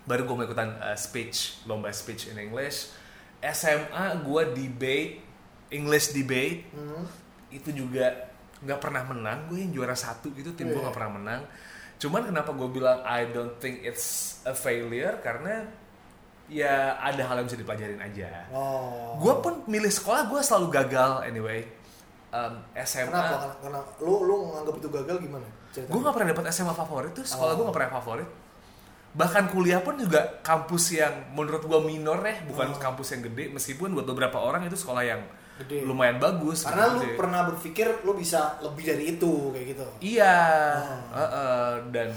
baru 0.00 0.24
gue 0.24 0.32
mau 0.32 0.42
ikutan 0.42 0.72
eh, 0.80 0.96
speech 0.96 1.66
lomba 1.66 1.90
speech 1.90 2.30
in 2.30 2.38
English. 2.38 2.92
SMA 3.40 4.20
gue 4.22 4.42
debate 4.54 5.12
English 5.70 6.12
debate. 6.12 6.70
Hmm. 6.70 7.04
itu 7.50 7.74
juga 7.74 8.30
nggak 8.62 8.78
pernah 8.78 9.02
menang. 9.02 9.50
Gue 9.50 9.64
yang 9.64 9.72
juara 9.74 9.96
satu 9.96 10.30
gitu 10.32 10.54
tim 10.54 10.68
gue 10.68 10.76
Iya. 10.76 10.86
nggak 10.86 10.96
pernah 10.96 11.12
menang. 11.18 11.42
Cuman 11.98 12.22
kenapa 12.24 12.54
gue 12.54 12.68
bilang 12.70 13.02
I 13.02 13.26
don't 13.28 13.58
think 13.58 13.82
it's 13.82 14.38
a 14.44 14.54
failure 14.54 15.18
karena 15.20 15.66
ya 16.50 16.74
ada 16.98 17.22
hal 17.22 17.38
yang 17.38 17.46
bisa 17.46 17.56
dipelajarin 17.56 17.96
aja 17.96 18.50
Oh. 18.50 19.14
gue 19.16 19.34
pun 19.38 19.62
milih 19.64 19.88
sekolah 19.88 20.26
gue 20.26 20.40
selalu 20.40 20.66
gagal 20.74 21.24
anyway 21.24 21.62
Um, 22.30 22.62
SMA 22.76 23.10
Kenapa? 23.10 23.58
Karena 23.58 23.82
lu 23.98 24.22
lu 24.22 24.54
nganggap 24.54 24.74
itu 24.76 24.86
gagal 24.88 25.16
gimana? 25.18 25.42
Gue 25.72 25.98
nggak 25.98 26.14
pernah 26.14 26.28
dapat 26.30 26.44
SMA 26.48 26.70
favorit 26.72 27.10
tuh 27.10 27.22
sekolah 27.24 27.50
Oh. 27.50 27.56
gue 27.56 27.64
nggak 27.66 27.74
pernah 27.76 27.92
favorit 27.92 28.28
bahkan 29.10 29.50
kuliah 29.50 29.78
pun 29.78 29.98
juga 29.98 30.38
kampus 30.40 30.94
yang 30.94 31.10
menurut 31.32 31.58
gue 31.60 31.80
minor 31.84 32.22
ya 32.22 32.38
bukan 32.44 32.70
Oh. 32.70 32.78
kampus 32.78 33.10
yang 33.10 33.22
gede 33.24 33.50
meskipun 33.50 33.90
buat 33.90 34.06
beberapa 34.06 34.38
orang 34.38 34.62
itu 34.62 34.78
sekolah 34.78 35.02
yang 35.02 35.18
Gede. 35.58 35.82
lumayan 35.82 36.16
bagus 36.16 36.62
Karena 36.62 36.94
lu 36.94 37.02
gede. 37.02 37.18
pernah 37.18 37.40
berpikir 37.44 37.86
lu 38.00 38.14
bisa 38.14 38.38
lebih 38.60 38.84
dari 38.86 39.04
itu 39.10 39.50
kayak 39.50 39.66
gitu. 39.68 39.86
Iya, 39.98 40.36
Oh. 40.78 40.98
heeh, 41.12 41.70
dan 41.90 42.08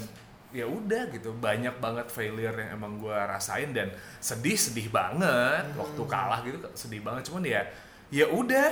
ya 0.53 0.63
udah 0.63 1.09
gitu 1.09 1.33
banyak 1.33 1.73
banget 1.77 2.07
failure 2.07 2.53
yang 2.53 2.77
emang 2.77 2.95
gue 2.95 3.17
rasain 3.25 3.73
dan 3.73 3.89
sedih 4.19 4.53
sedih 4.55 4.87
banget 4.87 5.65
Hmm. 5.67 5.81
waktu 5.81 6.01
kalah 6.05 6.39
gitu 6.41 6.57
sedih 6.73 7.01
banget 7.01 7.25
cuman 7.25 7.41
ya 7.43 7.61
ya 8.07 8.29
udah 8.29 8.69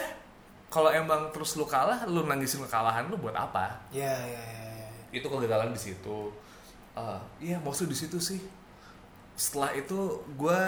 kalau 0.70 0.88
emang 0.88 1.28
terus 1.30 1.58
lu 1.58 1.66
kalah 1.66 2.06
lu 2.06 2.22
nangisin 2.24 2.62
kekalahan 2.62 3.10
lu 3.10 3.18
buat 3.18 3.34
apa 3.34 3.82
Ya 3.90 4.08
ya 4.14 4.40
ya. 4.40 4.70
ya. 4.78 4.88
itu 5.12 5.26
kegagalan 5.26 5.74
di 5.74 5.82
situ 5.82 6.30
Eh, 6.92 7.20
iya 7.42 7.58
maksud 7.58 7.88
di 7.88 7.96
situ 7.96 8.20
sih 8.20 8.38
setelah 9.34 9.72
itu 9.72 9.96
gue 10.30 10.62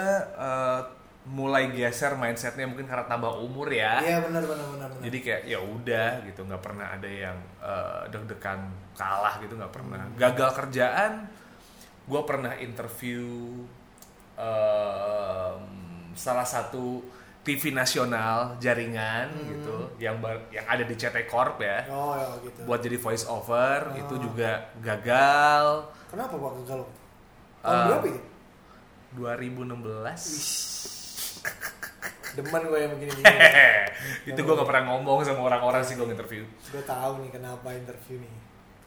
mulai 1.24 1.70
geser 1.70 2.14
mindsetnya 2.14 2.64
mungkin 2.64 2.84
karena 2.84 3.04
tambah 3.04 3.32
umur 3.38 3.68
ya 3.68 3.96
Iya 3.98 4.20
benar 4.20 4.44
benar 4.44 4.66
benar 4.68 4.88
benar. 4.88 5.00
jadi 5.00 5.18
kayak 5.18 5.42
ya 5.46 5.58
udah 5.58 6.10
gitu 6.22 6.40
nggak 6.42 6.60
pernah 6.60 6.86
ada 6.90 7.08
yang 7.08 7.36
eh, 7.58 8.02
deg-degan 8.08 8.60
kalah 8.92 9.40
gitu 9.40 9.54
nggak 9.54 9.72
pernah 9.72 10.04
gagal 10.14 10.50
kerjaan 10.54 11.12
gue 12.04 12.20
pernah 12.22 12.52
interview 12.54 13.24
em, 14.36 15.60
salah 16.12 16.44
satu 16.44 17.00
TV 17.40 17.72
nasional 17.72 18.56
jaringan 18.56 19.28
gitu 19.46 19.92
yang 19.98 20.16
bar- 20.18 20.48
yang 20.48 20.64
ada 20.64 20.80
di 20.80 20.92
CT 20.92 21.24
Corp 21.24 21.56
ya 21.58 21.84
Oh 21.88 22.12
ya 22.14 22.28
gitu. 22.40 22.64
buat 22.64 22.80
jadi 22.80 22.96
voice 22.96 23.24
over 23.26 23.80
Oh. 23.86 23.96
itu 23.98 24.14
juga 24.18 24.68
gagal 24.78 25.88
Kenapa 26.08 26.34
Pak 26.34 26.52
gagal? 26.62 26.80
Tahun 27.60 27.74
Eh, 27.74 27.84
berapa 27.86 28.06
itu? 28.06 28.20
2016 29.14 30.93
Demen 32.34 32.62
gue 32.66 32.78
yang 32.82 32.92
begini 32.98 33.10
begini. 33.14 33.38
itu 34.34 34.40
gue 34.42 34.54
gak 34.58 34.68
pernah 34.68 34.84
ngomong 34.90 35.22
sama 35.22 35.46
orang-orang 35.46 35.82
sih 35.86 35.94
gue 35.94 36.06
interview 36.10 36.42
gue 36.74 36.82
tahu 36.82 37.22
nih 37.22 37.30
kenapa 37.30 37.68
interview 37.70 38.18
nih. 38.18 38.34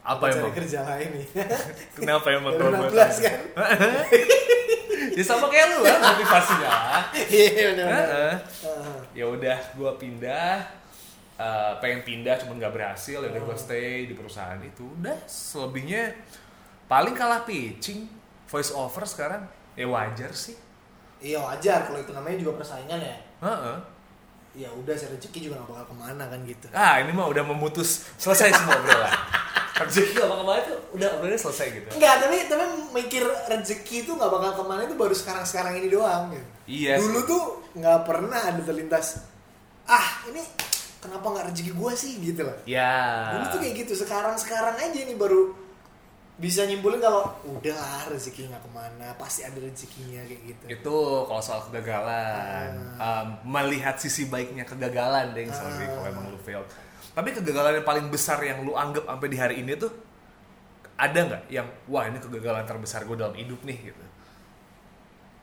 Apa 0.08 0.24
Cari 0.32 0.40
emang? 0.40 0.54
kerja 0.56 0.78
lain 0.88 1.08
nih. 1.20 1.26
Kenapa 2.00 2.26
emang 2.32 2.56
buat 2.56 2.88
16 2.96 3.28
kan? 3.28 3.38
ya 5.20 5.24
sama 5.26 5.52
kayak 5.52 5.66
lu 5.68 5.84
lah 5.84 6.00
motivasinya. 6.00 6.70
Iya 7.12 7.68
ya 9.12 9.24
udah 9.28 9.58
gue 9.74 9.92
pindah 9.98 10.78
eh, 11.36 11.72
pengen 11.82 12.00
pindah 12.06 12.34
cuman 12.40 12.56
nggak 12.62 12.74
berhasil 12.74 13.18
ya 13.20 13.28
udah 13.28 13.42
gue 13.42 13.56
stay 13.58 14.06
di 14.06 14.14
perusahaan 14.14 14.58
itu 14.62 14.86
udah 15.02 15.18
selebihnya 15.26 16.14
paling 16.86 17.12
kalah 17.18 17.42
pitching 17.42 18.06
voice 18.46 18.72
over 18.72 19.04
sekarang 19.04 19.42
ya 19.74 19.90
wajar 19.90 20.30
sih 20.32 20.56
Iya 21.18 21.38
wajar 21.40 21.84
kalau 21.84 21.98
itu 21.98 22.12
namanya 22.12 22.36
juga 22.38 22.52
persaingan 22.58 22.98
ya. 22.98 23.16
Heeh. 23.40 23.76
Ya 24.56 24.68
udah 24.70 24.94
sih 24.94 25.06
rezeki 25.06 25.38
juga 25.46 25.60
gak 25.60 25.70
bakal 25.70 25.86
ke 25.86 25.96
mana 25.96 26.24
kan 26.26 26.40
gitu. 26.42 26.66
ah 26.72 26.98
ini 26.98 27.10
mah 27.10 27.26
udah 27.26 27.44
memutus 27.44 28.10
selesai 28.16 28.50
semua 28.50 28.74
obrolan 28.74 29.12
rezeki 29.78 30.18
apa 30.18 30.34
ke 30.34 30.44
mana 30.44 30.60
tuh 30.66 30.78
udah 30.98 31.08
obrolannya 31.14 31.38
selesai 31.38 31.66
gitu 31.70 31.88
Enggak, 31.94 32.14
tapi 32.18 32.36
tapi 32.50 32.64
mikir 32.90 33.22
rezeki 33.46 33.96
itu 34.02 34.10
nggak 34.18 34.26
bakal 34.26 34.50
ke 34.58 34.64
mana 34.66 34.80
itu 34.82 34.98
baru 34.98 35.14
sekarang-sekarang 35.14 35.78
ini 35.78 35.88
doang 35.88 36.34
gitu. 36.34 36.46
Iya 36.66 36.98
Dulu 36.98 37.18
tuh 37.22 37.42
nggak 37.76 37.98
pernah 38.02 38.40
ada 38.50 38.58
terlintas 38.58 39.22
ah 39.86 40.06
ini 40.26 40.42
kenapa 40.98 41.22
nggak 41.28 41.44
rezeki 41.54 41.72
gua 41.72 41.92
sih 41.94 42.18
gitu 42.18 42.42
loh. 42.42 42.56
ya 42.66 43.30
Dulu 43.38 43.44
tuh 43.52 43.58
kayak 43.62 43.74
gitu. 43.86 43.92
Sekarang-sekarang 43.94 44.74
aja 44.74 44.98
nih 44.98 45.14
baru 45.14 45.54
bisa 46.38 46.62
nyimpulin 46.62 46.98
kalau 46.98 47.34
udah 47.44 47.74
lah 47.74 48.02
rezeki 48.08 48.46
nggak 48.46 48.62
ke 48.62 48.70
mana 48.70 49.10
pasti 49.14 49.42
ada 49.42 49.58
rezekinya 49.58 50.22
kayak 50.22 50.42
gitu. 50.46 50.64
itu 50.70 50.96
kalau 51.26 51.42
soal 51.42 51.66
kegagalan 51.66 52.70
um, 52.94 53.26
melihat 53.44 53.98
sisi 53.98 54.26
baiknya 54.26 54.62
kegagalan 54.62 55.34
deh 55.34 55.50
sorry 55.50 55.82
Ah. 55.82 55.90
kalau 55.90 56.06
emang 56.06 56.24
lu 56.30 56.38
fail 56.38 56.62
tapi 57.10 57.34
kegagalan 57.34 57.82
yang 57.82 57.86
paling 57.86 58.06
besar 58.06 58.38
yang 58.40 58.62
lu 58.62 58.72
anggap 58.72 59.02
sampai 59.04 59.26
di 59.26 59.34
hari 59.34 59.54
ini 59.60 59.74
tuh 59.74 59.90
ada 60.94 61.18
nggak 61.18 61.42
yang 61.48 61.66
wah 61.86 62.06
ini 62.06 62.18
kegagalan 62.18 62.62
terbesar 62.62 63.02
gue 63.02 63.14
dalam 63.14 63.34
hidup 63.34 63.58
nih 63.62 63.90
gitu 63.90 64.04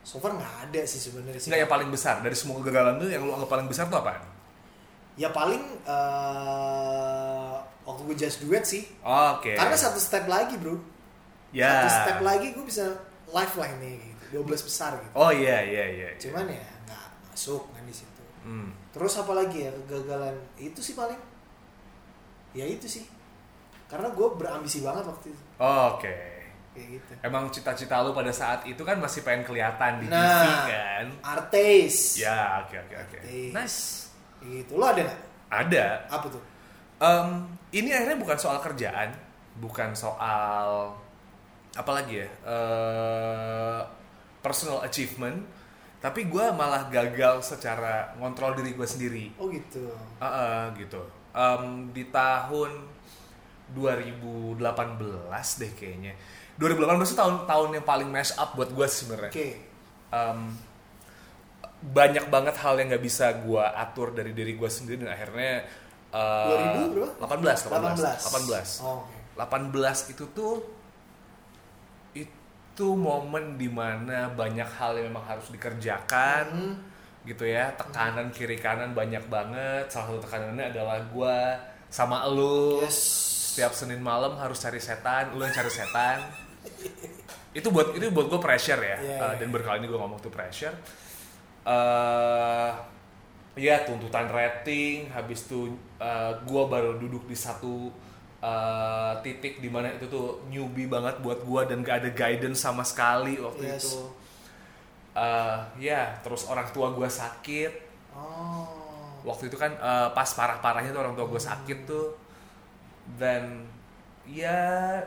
So 0.06 0.22
far 0.22 0.32
nggak 0.32 0.70
ada 0.70 0.82
sih 0.86 1.02
sebenarnya 1.02 1.42
sih. 1.42 1.50
nggak 1.50 1.60
yang 1.60 1.72
paling 1.72 1.90
besar 1.90 2.22
dari 2.22 2.38
semua 2.38 2.62
kegagalan 2.62 3.02
tuh 3.02 3.10
yang 3.10 3.20
lu 3.20 3.34
anggap 3.34 3.50
paling 3.50 3.66
besar 3.66 3.90
tuh 3.90 4.00
apa 4.00 4.22
Ya 5.16 5.32
paling 5.32 5.64
eh, 5.82 7.25
waktu 7.86 8.02
gue 8.04 8.18
just 8.18 8.42
duet 8.42 8.66
sih. 8.66 8.84
oke 9.00 9.54
Karena 9.54 9.74
satu 9.74 9.98
step 9.98 10.26
lagi 10.26 10.58
bro. 10.58 10.76
ya 11.52 11.70
Satu 11.80 11.90
step 11.96 12.20
lagi 12.22 12.52
gue 12.52 12.66
bisa 12.66 12.86
live 13.28 13.56
lah 13.56 13.70
ini 13.72 13.92
gitu. 14.04 14.42
12 14.42 14.68
besar 14.68 14.92
gitu. 14.98 15.14
oh 15.14 15.30
iya 15.30 15.62
iya 15.62 15.84
iya 15.88 16.08
iya. 16.12 16.20
Cuman 16.20 16.50
ya 16.50 16.66
nggak 16.84 17.06
masuk 17.28 17.62
kan 17.70 17.84
di 17.84 17.94
situ. 17.94 18.24
Hmm. 18.42 18.74
Terus 18.90 19.14
apa 19.16 19.32
lagi 19.32 19.58
ya 19.60 19.72
kegagalan 19.72 20.36
itu 20.58 20.82
sih 20.82 20.94
paling. 20.94 21.18
Ya 22.52 22.66
itu 22.66 22.86
sih. 22.86 23.06
Karena 23.86 24.10
gue 24.10 24.28
berambisi 24.32 24.82
banget 24.82 25.06
waktu 25.06 25.30
itu. 25.30 25.44
oke 25.58 26.16
Kayak 26.74 26.88
gitu. 26.92 27.12
emang 27.24 27.48
cita-cita 27.48 28.04
lu 28.04 28.12
pada 28.12 28.28
saat 28.30 28.66
itu 28.66 28.82
kan 28.82 29.00
masih 29.00 29.24
pengen 29.24 29.46
kelihatan 29.46 30.04
di 30.04 30.08
TV 30.08 30.12
Nah. 30.12 30.66
kan 30.68 31.06
Artis. 31.24 32.20
ya 32.20 32.60
oke 32.60 32.76
oke 32.78 32.96
oke 32.98 33.18
Artis. 33.22 33.52
nice 33.54 33.80
gitu. 34.42 34.76
Lo 34.76 34.86
ada 34.86 35.02
nggak? 35.02 35.20
ada 35.48 35.86
Apa 36.10 36.28
tuh? 36.28 36.42
Em, 37.00 37.30
ini 37.76 37.92
akhirnya 37.92 38.18
bukan 38.20 38.38
soal 38.40 38.58
kerjaan, 38.64 39.12
bukan 39.60 39.92
soal 39.96 40.96
apa 41.76 41.92
lagi 41.92 42.24
ya, 42.24 42.30
eh, 42.48 43.82
personal 44.40 44.80
achievement, 44.88 45.44
tapi 46.00 46.32
gue 46.32 46.46
malah 46.56 46.88
gagal 46.88 47.44
secara 47.44 48.16
ngontrol 48.16 48.56
diri 48.56 48.72
gue 48.78 48.88
sendiri, 48.88 49.26
Oh 49.36 49.52
gitu. 49.52 49.92
Ah, 50.24 50.28
ah, 50.28 50.62
gitu. 50.80 51.04
Em, 51.36 51.92
di 51.92 52.08
tahun 52.08 52.72
2018 53.76 55.60
deh 55.60 55.72
kayaknya. 55.76 56.14
2018 56.56 57.12
itu 57.12 57.18
tahun 57.20 57.36
tahun 57.44 57.70
yang 57.76 57.86
paling 57.86 58.08
mash 58.08 58.32
up 58.40 58.56
buat 58.56 58.72
gue 58.72 58.88
sebenarnya 58.88 59.32
Oke. 59.36 59.50
um, 60.16 60.56
banyak 61.86 62.32
banget 62.32 62.56
hal 62.64 62.80
yang 62.80 62.88
nggak 62.96 63.04
bisa 63.04 63.28
gue 63.44 63.60
atur 63.60 64.16
dari 64.16 64.32
diri 64.32 64.56
gue 64.56 64.70
sendiri 64.72 65.04
dan 65.04 65.12
akhirnya 65.12 65.68
uh, 66.16 66.88
2000 66.88 66.96
berapa? 66.96 67.14
18 67.44 67.68
18 67.68 68.80
18 68.80 68.88
Oh, 68.88 69.04
oke. 69.04 69.16
18 69.36 70.16
itu 70.16 70.26
tuh 70.32 70.56
itu 72.16 72.88
momen 72.92 73.56
di 73.56 73.68
mana 73.68 74.28
banyak 74.30 74.68
hal 74.74 74.96
yang 74.96 75.12
memang 75.12 75.26
harus 75.26 75.48
dikerjakan 75.50 76.46
Hmm. 76.48 76.76
gitu 77.24 77.44
ya 77.44 77.74
tekanan 77.74 78.30
kiri 78.30 78.56
kanan 78.56 78.92
banyak 78.92 79.26
banget 79.28 79.90
salah 79.90 80.12
satu 80.12 80.22
tekanannya 80.22 80.70
adalah 80.70 81.00
gue 81.04 81.38
sama 81.88 82.24
elu 82.24 82.80
Yes. 82.82 83.00
setiap 83.52 83.72
Senin 83.72 83.98
malam 83.98 84.36
harus 84.36 84.60
cari 84.60 84.78
setan, 84.78 85.32
lu 85.32 85.40
yang 85.40 85.50
cari 85.50 85.72
setan. 85.72 86.20
itu 87.58 87.68
buat 87.72 87.96
itu 87.96 88.12
buat 88.12 88.28
gue 88.28 88.36
pressure 88.38 88.78
ya, 88.78 88.98
Uh, 89.00 89.04
iya. 89.32 89.40
dan 89.40 89.48
berkali 89.48 89.80
ini 89.80 89.88
gue 89.88 89.96
ngomong 89.96 90.20
tuh 90.20 90.28
pressure. 90.28 90.76
eh 91.66 92.72
ya 93.56 93.84
tuntutan 93.84 94.28
rating, 94.28 95.08
habis 95.10 95.48
itu 95.48 95.72
gue 96.44 96.64
baru 96.68 97.00
duduk 97.00 97.24
di 97.26 97.36
satu 97.36 97.88
eh, 98.40 99.14
titik 99.24 99.58
di 99.58 99.72
mana 99.72 99.90
itu 99.90 100.06
tuh 100.06 100.44
newbie 100.48 100.86
banget 100.86 101.18
buat 101.20 101.42
gue 101.42 101.62
dan 101.66 101.82
gak 101.82 102.04
ada 102.06 102.10
guidance 102.14 102.62
sama 102.62 102.84
sekali 102.86 103.40
waktu 103.40 103.64
Yes. 103.66 103.82
itu. 103.90 104.02
Eh, 105.16 105.60
ya 105.82 106.20
terus 106.22 106.46
orang 106.46 106.68
tua 106.70 106.92
gue 106.92 107.08
sakit, 107.08 107.74
Oh. 108.14 108.68
waktu 109.24 109.48
itu 109.48 109.58
kan 109.58 109.72
eh, 109.74 110.10
pas 110.12 110.30
parah-parahnya 110.30 110.92
tuh 110.92 111.02
orang 111.02 111.16
tua 111.16 111.26
gue 111.26 111.42
sakit 111.42 111.80
tuh 111.84 112.16
dan 113.16 113.64
ya 114.24 115.00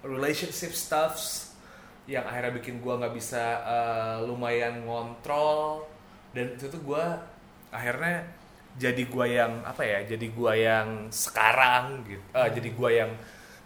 relationship 0.00 0.70
stuffs 0.70 1.56
yang 2.06 2.22
akhirnya 2.22 2.54
bikin 2.54 2.78
gue 2.78 2.92
nggak 2.92 3.12
bisa 3.12 3.42
eh, 3.66 4.16
lumayan 4.22 4.84
ngontrol 4.84 5.82
dan 6.30 6.54
itu 6.54 6.68
tuh 6.68 6.80
gue 6.80 7.04
akhirnya 7.76 8.24
jadi 8.76 9.02
gue 9.08 9.26
yang 9.28 9.52
apa 9.64 9.82
ya 9.84 9.98
jadi 10.04 10.26
gue 10.28 10.52
yang 10.56 10.88
sekarang 11.08 12.04
gitu. 12.04 12.24
Eh, 12.32 12.48
jadi 12.52 12.68
gue 12.72 12.90
yang 12.92 13.10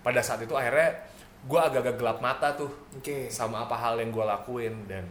pada 0.02 0.22
saat 0.22 0.42
itu 0.42 0.54
akhirnya 0.54 1.02
gue 1.40 1.60
agak-agak 1.60 1.96
gelap 1.98 2.18
mata 2.20 2.52
tuh 2.54 2.70
Oke. 2.94 3.26
sama 3.32 3.64
apa 3.64 3.74
hal 3.74 3.98
yang 3.98 4.10
gue 4.10 4.24
lakuin. 4.24 4.74
Dan 4.86 5.06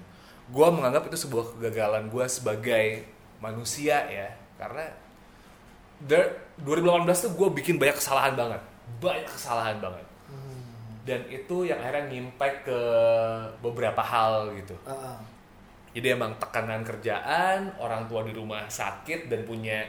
gue 0.47 0.67
menganggap 0.71 1.07
itu 1.07 1.17
sebuah 1.27 1.55
kegagalan 1.57 2.07
gue 2.07 2.25
sebagai 2.27 2.85
manusia 3.39 4.07
ya. 4.07 4.29
Karena 4.55 4.87
der- 5.99 6.55
2018 6.59 7.27
tuh 7.27 7.31
gue 7.35 7.49
bikin 7.59 7.75
banyak 7.75 7.99
kesalahan 7.99 8.35
banget. 8.35 8.61
Banyak 8.99 9.31
kesalahan 9.31 9.79
banget. 9.79 10.05
Hmm. 10.29 10.61
dan 11.09 11.25
itu 11.25 11.65
yang 11.65 11.81
akhirnya 11.81 12.05
ngimpact 12.05 12.69
ke 12.69 12.79
beberapa 13.65 13.97
hal 13.97 14.53
gitu. 14.61 14.77
Ah, 14.85 14.93
ah. 14.93 15.17
Jadi 15.93 16.13
emang 16.13 16.37
tekanan 16.37 16.85
kerjaan 16.85 17.73
orang 17.81 18.05
tua 18.05 18.21
di 18.25 18.33
rumah 18.33 18.69
sakit 18.69 19.25
dan 19.25 19.41
punya 19.43 19.81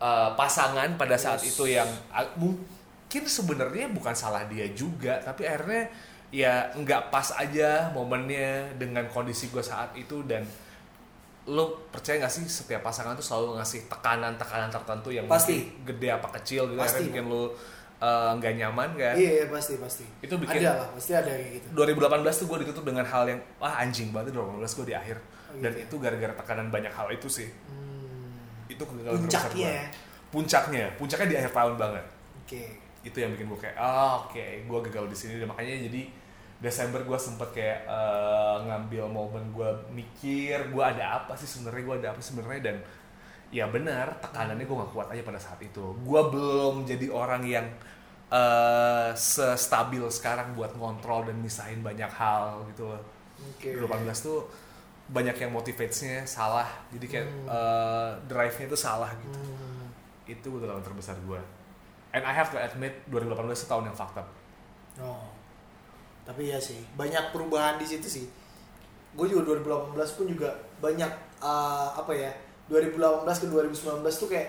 uh, 0.00 0.32
pasangan 0.36 0.94
pada 1.00 1.16
saat 1.16 1.40
Yes. 1.42 1.56
itu 1.56 1.64
yang 1.74 1.88
uh, 2.12 2.28
mungkin 2.36 3.22
sebenarnya 3.24 3.88
bukan 3.92 4.12
salah 4.12 4.44
dia 4.46 4.68
juga 4.76 5.18
tapi 5.24 5.48
akhirnya 5.48 5.88
ya 6.28 6.68
nggak 6.76 7.08
pas 7.08 7.32
aja 7.40 7.88
momennya 7.96 8.76
dengan 8.76 9.08
kondisi 9.08 9.48
gue 9.48 9.64
saat 9.64 9.96
itu 9.96 10.20
dan 10.28 10.44
lo 11.48 11.88
percaya 11.88 12.20
gak 12.20 12.28
sih 12.28 12.44
setiap 12.44 12.84
pasangan 12.84 13.16
tuh 13.16 13.24
selalu 13.24 13.56
ngasih 13.56 13.88
tekanan-tekanan 13.88 14.68
tertentu 14.68 15.08
yang 15.08 15.24
Pasti. 15.24 15.64
gede 15.80 16.12
apa 16.12 16.28
kecil 16.36 16.68
gitu 16.68 16.76
Pasti. 16.76 17.08
akhirnya 17.08 17.08
bikin 17.08 17.24
lo 17.32 17.56
uh, 17.98 18.30
nggak 18.32 18.54
nyaman 18.56 18.88
kan 18.92 19.14
Iya, 19.14 19.30
iya, 19.34 19.44
pasti 19.46 19.74
pasti. 19.76 20.04
Itu 20.18 20.34
bikin- 20.36 20.60
ada 20.60 20.78
lah, 20.78 20.88
pasti 20.90 21.12
ada 21.12 21.28
kayak 21.28 21.50
gitu. 21.58 21.66
2018 21.74 22.04
tuh 22.34 22.46
gue 22.46 22.58
ditutup 22.62 22.84
dengan 22.84 23.02
hal 23.02 23.24
yang 23.26 23.40
wah 23.56 23.74
anjing 23.76 24.08
banget 24.08 24.32
2018 24.32 24.62
gue 24.74 24.86
di 24.86 24.96
akhir 24.96 25.18
Oh, 25.48 25.56
dan 25.56 25.70
gitu 25.70 25.80
ya? 25.80 25.84
itu 25.84 25.96
gara-gara 25.98 26.34
tekanan 26.34 26.68
banyak 26.68 26.90
hal 26.90 27.08
itu 27.08 27.24
sih 27.26 27.48
Hmm. 27.66 28.36
itu 28.66 28.78
kegagalan 28.78 29.16
terbesar 29.18 29.48
Puncaknya 29.48 29.64
gua. 29.64 29.72
ya. 29.72 29.86
puncaknya 30.28 30.84
puncaknya 30.94 31.26
di 31.26 31.36
akhir 31.36 31.52
tahun 31.52 31.74
banget 31.74 32.04
Oke. 32.38 32.64
itu 33.02 33.16
yang 33.16 33.30
bikin 33.32 33.46
gue 33.46 33.58
kayak 33.58 33.76
ah 33.76 34.20
oke 34.20 34.36
gue 34.60 34.78
gagal 34.84 35.04
di 35.06 35.16
sini 35.16 35.32
dan 35.36 35.46
makanya 35.46 35.80
jadi 35.82 36.02
Desember 36.58 37.00
gue 37.00 37.14
sempet 37.16 37.48
kayak 37.50 37.80
eh, 37.82 38.56
ngambil 38.62 39.08
momen 39.08 39.40
gue 39.48 39.64
mikir 39.90 40.68
gue 40.68 40.84
ada 40.84 41.16
apa 41.16 41.32
sih 41.32 41.46
sebenarnya 41.46 41.80
gue 41.82 41.96
ada 41.96 42.08
apa 42.10 42.20
sebenarnya 42.20 42.60
dan 42.62 42.76
ya 43.48 43.64
benar 43.66 44.12
tekanannya 44.20 44.64
gue 44.64 44.76
gak 44.76 44.92
kuat 44.92 45.08
aja 45.08 45.22
pada 45.24 45.40
saat 45.40 45.56
itu 45.60 45.80
gue 45.80 46.20
belum 46.28 46.84
jadi 46.84 47.08
orang 47.08 47.42
yang 47.42 47.66
eh 48.28 49.10
sestabil 49.16 50.04
sekarang 50.12 50.52
buat 50.52 50.76
ngontrol 50.76 51.32
dan 51.32 51.40
misahin 51.40 51.80
banyak 51.80 52.12
hal 52.12 52.60
gitu 52.68 52.84
loh 52.84 53.00
Oke. 53.56 53.72
2018 53.72 54.04
tuh 54.20 54.44
banyak 55.08 55.32
yang 55.40 55.48
motivasinya 55.48 56.28
salah 56.28 56.68
jadi 56.92 57.06
kayak 57.08 57.26
Hmm. 57.26 57.46
eh, 57.48 58.10
drive-nya 58.28 58.66
tuh 58.68 58.76
salah 58.76 59.08
gitu 59.16 59.32
Hmm. 59.32 59.88
itu 60.28 60.44
kegagalan 60.44 60.84
terbesar 60.84 61.16
gue 61.24 61.40
and 62.12 62.20
I 62.20 62.32
have 62.32 62.52
to 62.52 62.60
admit 62.60 63.00
2018 63.08 63.32
itu 63.56 63.66
tahun 63.66 63.88
yang 63.88 63.96
fucked 63.96 64.20
up 64.20 64.28
Oh. 64.98 65.30
Tapi 66.26 66.50
ya 66.50 66.58
sih, 66.58 66.82
banyak 66.92 67.30
perubahan 67.30 67.78
di 67.78 67.86
situ 67.86 68.04
sih. 68.04 68.26
Gue 69.14 69.30
juga 69.30 69.54
2018 69.54 69.94
pun 70.12 70.26
juga 70.26 70.50
banyak 70.82 71.06
uh, 71.38 71.94
apa 71.94 72.10
ya? 72.10 72.28
2018 72.68 73.24
ke 73.24 73.46
2019 73.46 74.04
tuh 74.12 74.28
kayak 74.28 74.48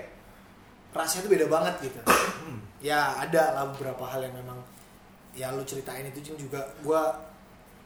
rasanya 0.90 1.22
tuh 1.24 1.32
beda 1.32 1.46
banget 1.48 1.74
gitu. 1.86 2.00
ya 2.90 3.16
ada 3.18 3.44
lah 3.54 3.66
beberapa 3.72 4.04
hal 4.04 4.24
yang 4.24 4.36
memang 4.36 4.60
ya 5.32 5.52
lu 5.52 5.64
ceritain 5.64 6.04
itu 6.06 6.36
juga 6.36 6.64
gue 6.80 7.02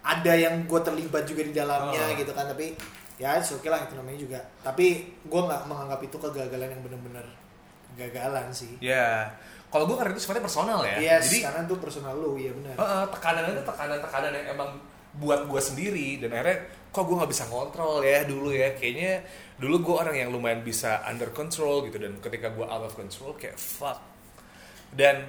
ada 0.03 0.33
yang 0.33 0.65
gue 0.65 0.79
terlibat 0.79 1.23
juga 1.23 1.41
di 1.41 1.53
dalamnya 1.53 2.01
Oh. 2.03 2.15
gitu 2.15 2.31
kan 2.31 2.45
tapi 2.45 2.73
ya 3.15 3.37
oke 3.37 3.67
lah 3.67 3.79
itu 3.81 3.93
namanya 3.93 4.19
juga 4.19 4.39
tapi 4.61 4.85
gue 5.21 5.41
nggak 5.43 5.61
menganggap 5.65 5.99
itu 6.01 6.17
kegagalan 6.17 6.69
yang 6.69 6.81
bener-bener 6.81 7.25
kegagalan 7.93 8.49
sih 8.49 8.73
Ya, 8.81 9.29
kalau 9.69 9.85
gue 9.85 9.93
karena 9.93 10.11
itu 10.11 10.21
sifatnya 10.21 10.41
personal 10.41 10.81
ya. 10.81 10.97
yes 10.97 11.29
Jadi 11.29 11.45
karena 11.45 11.61
itu 11.65 11.75
personal 11.77 12.13
lu 12.17 12.37
iya 12.37 12.51
benar 12.51 12.73
Heeh, 12.73 13.03
tekanan 13.13 13.43
itu 13.49 13.61
tekanan-tekanan 13.63 14.31
yang 14.33 14.45
emang 14.53 14.69
buat 15.13 15.45
gue 15.45 15.61
sendiri 15.61 16.17
dan 16.17 16.33
akhirnya 16.33 16.59
kok 16.93 17.09
gue 17.09 17.15
nggak 17.17 17.31
bisa 17.33 17.45
kontrol 17.49 18.01
ya 18.05 18.25
dulu 18.25 18.49
ya. 18.53 18.73
Kayaknya 18.77 19.25
dulu 19.57 19.75
gue 19.81 19.95
orang 19.97 20.15
yang 20.17 20.29
lumayan 20.29 20.61
bisa 20.61 21.01
under 21.05 21.33
control 21.33 21.85
gitu 21.89 21.97
dan 22.01 22.17
ketika 22.21 22.53
gue 22.53 22.65
out 22.65 22.85
of 22.85 22.93
control 22.93 23.33
kayak 23.37 23.57
fuck. 23.57 24.01
Dan 24.93 25.25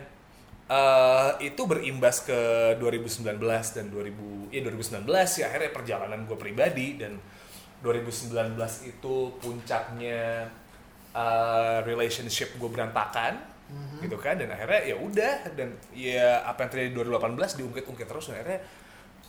eh, 0.68 1.30
itu 1.40 1.62
berimbas 1.64 2.24
ke 2.24 2.40
2019 2.80 3.40
dan 3.76 3.86
2000 3.88 4.52
ya 4.52 4.60
2019 4.60 5.08
ya 5.40 5.44
akhirnya 5.48 5.70
perjalanan 5.72 6.20
gue 6.28 6.36
pribadi 6.36 7.00
dan 7.00 7.16
2019 7.80 8.56
itu 8.88 9.16
puncaknya 9.40 10.48
eh, 11.16 11.78
relationship 11.84 12.56
gue 12.60 12.68
berantakan 12.68 13.52
gitu 14.04 14.20
kan. 14.20 14.36
Dan 14.36 14.52
akhirnya 14.52 14.80
ya 14.84 14.96
udah 15.00 15.34
dan 15.56 15.72
ya 15.96 16.44
apa 16.44 16.68
yang 16.68 16.70
terjadi 16.72 16.88
di 16.92 16.96
2018 17.00 17.60
diungkit-ungkit 17.60 18.06
terus 18.08 18.28
dan 18.28 18.36
akhirnya 18.40 18.60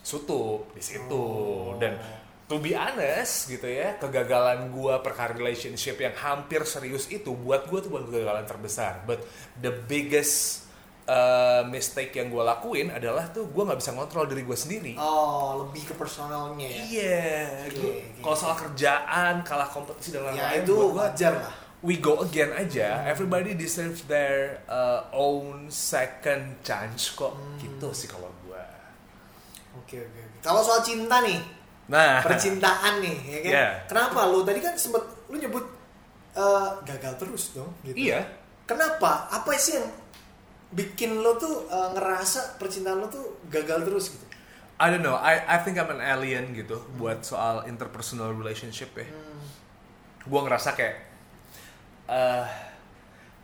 sutup 0.05 0.69
di 0.71 0.83
situ 0.83 1.09
Oh. 1.09 1.75
dan 1.75 1.97
to 2.45 2.61
be 2.61 2.71
honest 2.71 3.49
gitu 3.49 3.65
ya 3.65 3.97
kegagalan 3.97 4.69
gua 4.69 5.01
perkara 5.01 5.33
relationship 5.33 5.97
yang 5.97 6.13
hampir 6.13 6.61
serius 6.63 7.09
itu 7.09 7.33
buat 7.33 7.65
gua 7.65 7.81
tuh 7.81 7.89
bukan 7.89 8.05
kegagalan 8.07 8.45
terbesar 8.45 9.01
but 9.03 9.17
the 9.57 9.73
biggest 9.89 10.61
uh, 11.05 11.65
mistake 11.65 12.13
yang 12.13 12.29
gua 12.29 12.45
lakuin 12.47 12.89
adalah 12.89 13.25
tuh 13.27 13.49
gua 13.49 13.65
nggak 13.65 13.81
bisa 13.81 13.91
ngontrol 13.91 14.25
diri 14.25 14.41
gua 14.41 14.53
sendiri 14.55 14.93
oh 14.93 15.65
lebih 15.65 15.89
ke 15.89 15.93
personalnya 15.95 16.69
ya 16.69 16.81
iya 16.85 17.25
Oke, 17.65 17.73
gua- 17.75 17.89
oke. 17.89 18.21
kalau 18.21 18.37
soal 18.37 18.55
kerjaan 18.59 19.33
kalah 19.41 19.65
kompetisi 19.67 20.13
dan 20.13 20.21
ya 20.21 20.29
lain-lain 20.29 20.61
itu 20.61 20.71
buat 20.71 20.85
gua 20.87 21.01
wajar 21.03 21.33
lah 21.35 21.55
we 21.81 21.97
go 21.97 22.17
again 22.19 22.49
aja. 22.51 23.05
Everybody 23.05 23.53
deserves 23.53 24.01
their 24.05 24.57
uh, 24.65 25.05
own 25.13 25.69
second 25.69 26.57
chance 26.61 27.13
kok. 27.13 27.29
Hmm. 27.29 27.61
Gitu 27.61 27.87
sih 27.93 28.09
kalau. 28.09 28.33
Oke 29.75 29.97
oke 29.99 30.19
oke 30.19 30.37
kalau 30.43 30.61
soal 30.63 30.81
cinta 30.81 31.19
nih 31.21 31.41
Nah, 31.85 32.17
percintaan 32.25 32.97
nih 32.97 33.17
ya 33.29 33.39
kan 33.45 33.51
Yeah. 33.53 33.71
kenapa 33.85 34.25
lu 34.25 34.41
tadi 34.41 34.57
kan 34.57 34.73
sempet 34.73 35.05
lu 35.29 35.37
nyebut 35.37 35.61
eh, 36.33 36.69
gagal 36.81 37.13
terus 37.21 37.53
dong 37.53 37.69
gitu 37.85 37.93
iya. 38.09 38.25
kenapa 38.65 39.29
apa 39.29 39.53
sih 39.53 39.77
yang 39.77 39.85
bikin 40.73 41.21
lo 41.21 41.37
tuh 41.37 41.69
eh, 41.69 41.89
ngerasa 41.93 42.57
percintaan 42.57 43.05
lo 43.05 43.07
tuh 43.07 43.37
gagal 43.53 43.85
terus 43.85 44.09
gitu 44.17 44.25
I 44.75 44.91
don't 44.91 45.07
know. 45.07 45.15
I 45.15 45.39
I 45.39 45.57
think 45.63 45.79
I'm 45.79 45.87
an 45.87 46.03
alien 46.03 46.51
gitu 46.51 46.83
buat 46.99 47.23
soal 47.23 47.63
interpersonal 47.63 48.35
relationship 48.35 48.91
ya. 48.91 49.07
Hmm. 49.07 49.39
Gua 50.27 50.43
ngerasa 50.43 50.75
kayak 50.75 50.95
eh 52.11 52.45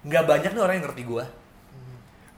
nggak 0.03 0.23
banyak 0.27 0.51
nih 0.51 0.59
orang 0.59 0.75
yang 0.75 0.85
ngerti 0.91 1.03
gua. 1.07 1.23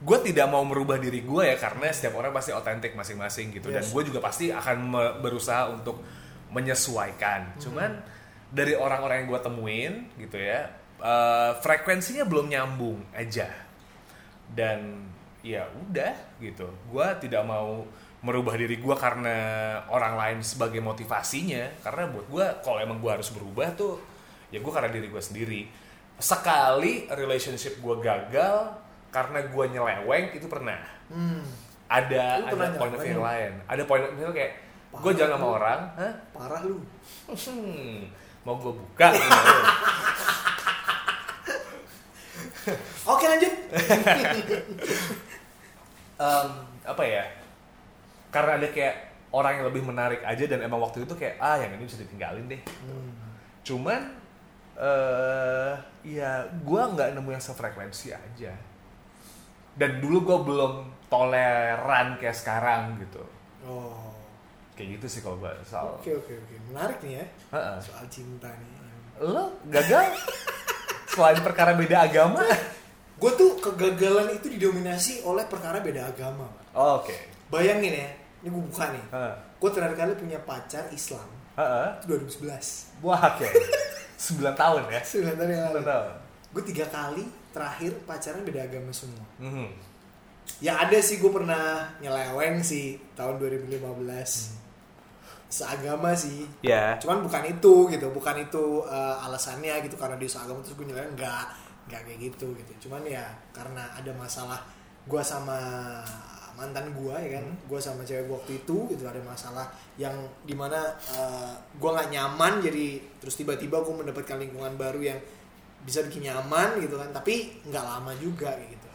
Gue 0.04 0.18
tidak 0.20 0.52
mau 0.52 0.60
merubah 0.68 1.00
diri 1.00 1.24
gue 1.24 1.42
ya 1.48 1.56
karena 1.56 1.88
setiap 1.88 2.20
orang 2.20 2.28
pasti 2.36 2.52
otentik 2.52 2.92
masing-masing 2.92 3.56
gitu 3.56 3.72
dan 3.72 3.80
Yes. 3.80 3.90
gue 3.90 4.02
juga 4.12 4.20
pasti 4.20 4.52
akan 4.52 4.92
berusaha 5.24 5.72
untuk 5.72 6.04
menyesuaikan. 6.52 7.56
Cuman 7.56 8.04
dari 8.52 8.76
orang-orang 8.76 9.24
yang 9.24 9.28
gue 9.32 9.40
temuin 9.40 9.94
gitu 10.20 10.36
ya 10.36 10.68
eh, 11.00 11.52
frekuensinya 11.58 12.28
belum 12.28 12.52
nyambung 12.52 13.00
aja 13.16 13.48
dan 14.52 15.08
ya 15.40 15.64
udah 15.72 16.14
gitu. 16.38 16.68
Gue 16.92 17.06
tidak 17.24 17.42
mau 17.48 17.88
merubah 18.24 18.56
diri 18.56 18.80
gue 18.80 18.96
karena 18.96 19.36
orang 19.92 20.16
lain 20.16 20.38
sebagai 20.40 20.80
motivasinya 20.80 21.80
karena 21.84 22.08
buat 22.08 22.26
gue 22.32 22.46
kalau 22.64 22.80
emang 22.80 22.96
gue 22.96 23.12
harus 23.12 23.28
berubah 23.28 23.76
tuh 23.76 24.00
ya 24.48 24.64
gue 24.64 24.72
karena 24.72 24.88
diri 24.88 25.12
gue 25.12 25.20
sendiri 25.20 25.60
sekali 26.16 27.04
relationship 27.12 27.76
gue 27.84 27.96
gagal 28.00 28.80
karena 29.14 29.38
gue 29.46 29.64
nyeleweng 29.70 30.34
itu 30.34 30.50
pernah. 30.50 30.82
Hmm. 31.06 31.46
ada 31.86 32.42
Lu 32.42 32.50
pernah 32.50 32.66
ada 32.66 32.80
point 32.80 32.94
of 32.96 32.98
view 32.98 33.14
yang 33.14 33.22
lain. 33.22 33.52
Ada 33.70 33.82
point 33.86 34.02
of 34.02 34.18
view 34.18 34.34
kayak 34.34 34.58
gue 34.90 35.12
jalan 35.14 35.38
sama 35.38 35.46
orang 35.54 35.80
hah? 35.94 36.14
Parah 36.34 36.60
lu. 36.66 36.82
Hmm, 37.30 38.10
mau 38.42 38.58
gue 38.58 38.74
buka? 38.74 39.14
Oke 43.14 43.24
lanjut. 43.30 43.52
Em, 46.14 46.48
apa 46.82 47.02
ya? 47.04 47.24
Karena 48.34 48.58
ada 48.58 48.66
kayak 48.72 49.14
orang 49.34 49.52
yang 49.60 49.66
lebih 49.66 49.82
menarik 49.82 50.22
aja 50.22 50.44
dan 50.46 50.62
emang 50.62 50.78
waktu 50.78 51.02
itu 51.02 51.14
kayak 51.18 51.36
ah 51.42 51.58
yang 51.58 51.74
ini 51.74 51.84
bisa 51.86 51.98
ditinggalin 51.98 52.46
deh. 52.46 52.62
Hmm. 52.86 53.10
cuman 53.64 54.12
eh 54.76 55.72
ya 56.04 56.44
gue 56.44 56.82
nggak 56.84 57.16
nemu 57.16 57.30
yang 57.32 57.40
sefrekuensi 57.40 58.12
aja 58.12 58.52
dan 59.74 59.98
dulu 59.98 60.18
gue 60.22 60.38
belum 60.46 60.72
toleran 61.10 62.18
kayak 62.18 62.36
sekarang 62.36 62.98
gitu. 63.02 63.22
Oh. 63.66 64.14
Kayak 64.74 64.98
gitu 64.98 65.06
sih 65.06 65.20
kalau 65.22 65.38
gue 65.38 65.50
soal 65.62 65.98
oke 65.98 66.10
oke 66.10 66.32
oke. 66.34 66.54
Menarik 66.70 66.98
nih 67.02 67.22
ya. 67.22 67.26
Heeh. 67.54 67.76
soal 67.82 68.04
cinta 68.10 68.50
nih. 68.50 68.70
Lo 69.22 69.54
gagal? 69.70 70.18
Selain 71.10 71.38
perkara 71.38 71.78
beda 71.78 72.10
agama? 72.10 72.42
Gue 73.14 73.30
tuh 73.38 73.62
kegagalan 73.62 74.34
itu 74.34 74.50
didominasi 74.50 75.22
oleh 75.22 75.46
perkara 75.46 75.78
beda 75.78 76.10
agama. 76.10 76.50
Oh, 76.74 76.98
oke. 76.98 77.14
Bayangin 77.46 77.94
ya 77.94 78.10
ini 78.44 78.52
gue 78.52 78.62
buka 78.68 78.92
nih. 78.92 79.04
Heeh. 79.10 79.34
gue 79.64 79.70
terakhir 79.72 79.96
kali 79.96 80.12
punya 80.20 80.38
pacar 80.44 80.84
Islam. 80.92 81.24
Heeh. 81.54 81.88
itu 82.02 82.06
2011 82.10 83.00
wah 83.00 83.22
oke. 83.30 83.46
9 84.18 84.42
tahun 84.58 84.82
ya? 84.90 85.00
9 85.00 85.38
tahun 85.38 85.48
yang 85.54 85.62
9 85.70 85.78
lalu 85.78 85.82
gue 86.54 86.62
tiga 86.70 86.86
kali 86.86 87.24
terakhir 87.54 87.94
pacaran 88.02 88.42
beda 88.42 88.66
agama 88.66 88.90
semua. 88.90 89.24
Mhm. 89.38 89.94
ya 90.60 90.76
ada 90.76 91.00
sih 91.00 91.16
gue 91.16 91.32
pernah 91.32 91.88
nyeleweng 92.04 92.60
sih 92.60 93.00
tahun 93.16 93.40
2015 93.40 93.80
seagama 95.48 96.12
sih. 96.12 96.44
Ya. 96.60 97.00
Cuman 97.00 97.24
bukan 97.24 97.48
itu 97.48 97.88
gitu 97.88 98.06
bukan 98.12 98.36
itu 98.44 98.84
eh, 98.84 99.24
alasannya 99.24 99.80
gitu 99.88 99.96
karena 99.96 100.20
dia 100.20 100.28
seagama 100.28 100.60
terus 100.60 100.76
gue 100.76 100.84
nyeleweng 100.84 101.16
enggak 101.16 101.48
enggak 101.88 102.00
kayak 102.04 102.18
gitu 102.28 102.52
gitu. 102.60 102.72
Cuman 102.88 103.08
ya 103.08 103.24
karena 103.56 103.88
ada 103.96 104.12
masalah 104.12 104.60
gue 105.08 105.22
sama 105.24 105.56
mantan 106.54 106.86
gue 106.94 107.16
ya 107.18 107.30
kan 107.38 107.46
gue 107.66 107.80
sama 107.82 108.06
cewek 108.06 108.30
gue 108.30 108.36
waktu 108.38 108.52
itu 108.62 108.76
gitu 108.94 109.02
ada 109.10 109.18
masalah 109.26 109.66
yang 109.98 110.14
di 110.46 110.54
mana 110.54 110.94
eh, 111.10 111.54
gue 111.74 111.90
nggak 111.90 112.10
nyaman 112.14 112.62
jadi 112.62 113.02
terus 113.18 113.34
tiba-tiba 113.34 113.82
gue 113.82 113.94
mendapatkan 113.94 114.38
lingkungan 114.38 114.78
baru 114.78 115.00
yang 115.02 115.20
bisa 115.84 116.00
bikin 116.08 116.32
nyaman 116.32 116.80
gitu 116.80 116.96
kan 116.96 117.12
tapi 117.12 117.60
nggak 117.68 117.84
lama 117.84 118.12
juga 118.16 118.56
kayak 118.56 118.72
gitu. 118.72 118.88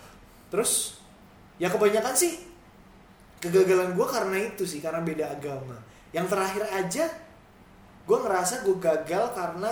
Terus 0.49 0.97
ya 1.61 1.69
kebanyakan 1.69 2.13
sih 2.17 2.41
kegagalan 3.39 3.93
gue 3.93 4.07
karena 4.09 4.37
itu 4.41 4.65
sih 4.65 4.81
karena 4.81 5.05
beda 5.05 5.37
agama. 5.37 5.77
Yang 6.09 6.33
terakhir 6.33 6.63
aja 6.73 7.05
gue 8.09 8.17
ngerasa 8.17 8.65
gue 8.65 8.75
gagal 8.81 9.25
karena 9.37 9.71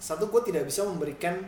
satu 0.00 0.32
gue 0.32 0.40
tidak 0.48 0.64
bisa 0.64 0.88
memberikan 0.88 1.44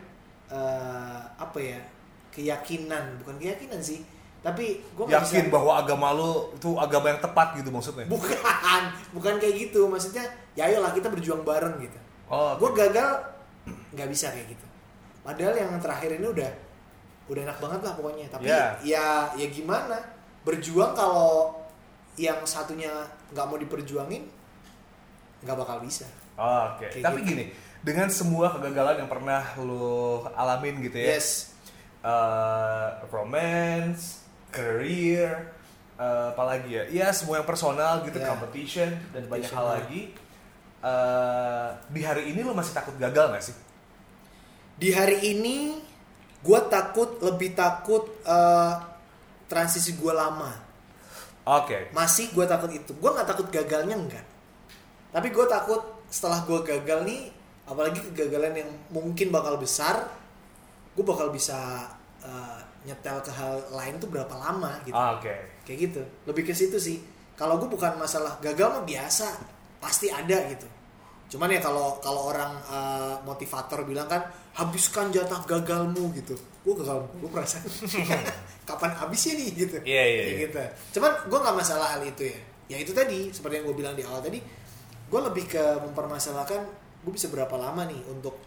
eh, 0.53 1.21
apa 1.35 1.57
ya 1.57 1.81
keyakinan. 2.29 3.17
Bukan 3.25 3.41
keyakinan 3.41 3.81
sih 3.81 4.05
tapi 4.39 4.79
gue 4.95 5.03
yakin 5.11 5.51
bisa 5.51 5.51
bahwa 5.51 5.75
agama 5.75 6.15
lu 6.15 6.55
itu 6.55 6.71
agama 6.79 7.11
yang 7.11 7.19
tepat 7.19 7.59
gitu 7.59 7.73
maksudnya? 7.73 8.05
Bukan 8.05 8.81
bukan 9.17 9.33
kayak 9.41 9.67
gitu. 9.67 9.89
Maksudnya 9.89 10.23
ya 10.53 10.69
ayolah 10.69 10.93
kita 10.93 11.09
berjuang 11.09 11.41
bareng 11.41 11.81
gitu. 11.81 11.99
Oh 12.29 12.53
gue 12.61 12.69
gagal 12.77 13.38
nggak 13.91 14.09
bisa 14.09 14.29
kayak 14.29 14.53
gitu. 14.53 14.65
Padahal 15.21 15.53
yang 15.53 15.71
terakhir 15.77 16.15
ini 16.15 16.27
udah 16.27 16.51
udah 17.29 17.41
enak 17.45 17.57
banget 17.57 17.79
lah 17.85 17.93
pokoknya. 17.93 18.25
Tapi 18.27 18.45
Ya. 18.45 18.77
ya 18.81 19.07
ya 19.33 19.47
gimana? 19.49 19.97
Berjuang 20.41 20.93
kalau 20.93 21.59
yang 22.17 22.41
satunya 22.43 22.89
nggak 23.31 23.45
mau 23.45 23.57
diperjuangin 23.57 24.23
nggak 25.45 25.57
bakal 25.57 25.79
bisa. 25.79 26.05
Oh, 26.35 26.75
oke. 26.75 26.87
Kayak 26.89 27.03
tapi 27.03 27.19
gitu. 27.23 27.29
gini 27.35 27.45
dengan 27.79 28.11
semua 28.11 28.51
kegagalan 28.51 28.99
yang 28.99 29.09
pernah 29.11 29.43
lu 29.55 30.19
alamin 30.35 30.83
gitu 30.83 30.99
ya 30.99 31.15
yes. 31.15 31.55
Eh, 31.99 32.87
romance 33.11 34.23
career 34.49 35.51
eh, 35.99 36.25
apalagi 36.31 36.71
ya? 36.71 36.83
Ya 36.87 37.07
semua 37.11 37.43
yang 37.43 37.47
personal 37.47 38.03
gitu 38.07 38.15
Ya. 38.17 38.31
competition 38.31 38.87
dan 39.11 39.27
banyak 39.27 39.51
hal 39.51 39.67
lagi. 39.79 40.15
Eh, 40.79 41.67
di 41.91 42.01
hari 42.07 42.31
ini 42.31 42.39
lu 42.39 42.55
masih 42.55 42.71
takut 42.71 42.95
gagal 42.95 43.35
gak 43.35 43.43
sih 43.43 43.55
di 44.79 44.95
hari 44.95 45.35
ini 45.35 45.75
gue 46.39 46.59
takut 46.71 47.19
lebih 47.19 47.51
takut 47.53 48.07
eh, 48.23 48.73
transisi 49.51 49.99
gue 49.99 50.13
lama. 50.15 50.55
Oke. 51.43 51.91
Masih 51.91 52.31
gue 52.31 52.45
takut 52.47 52.71
itu. 52.71 52.95
Gue 52.95 53.11
nggak 53.11 53.27
takut 53.27 53.47
gagalnya 53.51 53.99
enggak 53.99 54.25
tapi 55.09 55.33
gue 55.33 55.45
takut 55.49 55.81
setelah 56.09 56.45
gue 56.45 56.59
gagal 56.61 57.05
nih 57.05 57.33
apalagi 57.65 58.01
kegagalan 58.09 58.65
yang 58.65 58.69
mungkin 58.93 59.33
bakal 59.33 59.57
besar 59.57 60.09
gue 60.93 61.05
bakal 61.05 61.33
bisa 61.33 61.85
uh, 62.21 62.59
nyetel 62.85 63.21
ke 63.21 63.31
hal 63.33 63.61
lain 63.73 63.97
tuh 64.01 64.09
berapa 64.09 64.31
lama 64.37 64.81
gitu. 64.85 64.95
Oke. 64.95 65.35
kayak 65.65 65.77
gitu. 65.89 66.01
Lebih 66.25 66.49
ke 66.49 66.53
situ 66.55 66.77
sih. 66.79 66.97
Kalau 67.37 67.55
gue 67.61 67.69
bukan 67.71 67.95
masalah 67.95 68.35
gagal 68.41 68.67
mah 68.67 68.83
biasa. 68.83 69.27
Pasti 69.79 70.11
ada 70.11 70.43
gitu 70.51 70.67
cuman 71.29 71.45
ya 71.47 71.59
kalau 71.59 71.97
kalau 71.99 72.27
orang 72.27 72.51
eh, 72.65 73.15
motivator 73.21 73.81
bilang 73.83 74.05
kan 74.05 74.25
habiskan 74.51 75.09
jatah 75.09 75.39
gagalmu 75.43 76.09
gitu 76.11 76.33
gue 76.59 76.73
gagal 76.75 77.05
gue 77.15 77.29
perasaan 77.29 77.63
kapan 78.67 78.91
habisnya 78.93 79.33
nih 79.35 79.49
gitu 79.55 79.77
Iya, 79.81 80.03
iya, 80.03 80.19
Kayak 80.19 80.25
iya. 80.27 80.41
gitu 80.43 80.59
cuman 80.97 81.11
gue 81.25 81.39
nggak 81.39 81.55
masalah 81.55 81.87
hal 81.93 82.01
itu 82.03 82.23
ya 82.25 82.39
ya 82.67 82.77
itu 82.77 82.91
tadi 82.91 83.29
seperti 83.29 83.61
yang 83.61 83.65
gue 83.65 83.77
bilang 83.77 83.93
di 83.93 84.03
awal 84.03 84.19
tadi 84.19 84.41
gue 85.05 85.19
lebih 85.23 85.45
ke 85.47 85.63
mempermasalahkan 85.85 86.61
gue 86.99 87.11
bisa 87.11 87.29
berapa 87.29 87.55
lama 87.55 87.85
nih 87.85 88.01
untuk 88.07 88.37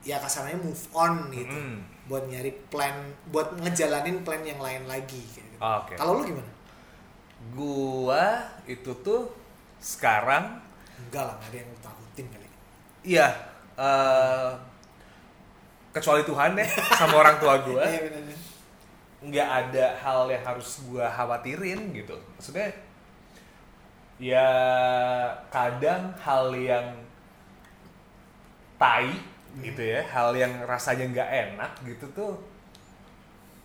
ya 0.00 0.16
kasarnya 0.16 0.56
move 0.56 0.84
on 0.92 1.32
gitu 1.32 1.52
Mm. 1.52 1.80
buat 2.08 2.24
nyari 2.24 2.48
plan 2.68 2.96
buat 3.28 3.52
ngejalanin 3.58 4.24
plan 4.24 4.40
yang 4.40 4.56
lain 4.56 4.88
lagi 4.88 5.20
gitu. 5.28 5.44
Ah, 5.60 5.84
Oke. 5.84 5.96
kalau 5.96 6.16
lu 6.16 6.24
gimana 6.24 6.48
Gua 7.52 8.24
itu 8.64 8.92
tuh 8.98 9.30
sekarang 9.78 10.58
enggak 10.98 11.24
lah 11.24 11.36
ada 11.38 11.54
yang 11.54 11.70
kali 11.78 11.97
iya 13.08 13.28
eh, 13.80 14.50
kecuali 15.96 16.22
Tuhan 16.28 16.52
ya 16.60 16.66
sama 17.00 17.14
orang 17.24 17.36
tua 17.40 17.54
gua 17.64 17.82
Iya, 17.88 18.00
nggak 19.24 19.48
ada 19.48 19.86
hal 19.98 20.30
yang 20.30 20.44
harus 20.44 20.78
gua 20.86 21.08
khawatirin 21.10 21.90
gitu. 21.96 22.14
Maksudnya 22.36 22.70
ya 24.20 24.48
kadang 25.50 26.12
hal 26.22 26.52
yang 26.54 26.86
tai 28.78 29.10
gitu 29.58 29.82
ya, 29.82 30.04
hal 30.12 30.36
yang 30.36 30.52
rasanya 30.68 31.08
nggak 31.10 31.30
enak 31.50 31.72
gitu 31.88 32.06
tuh 32.14 32.32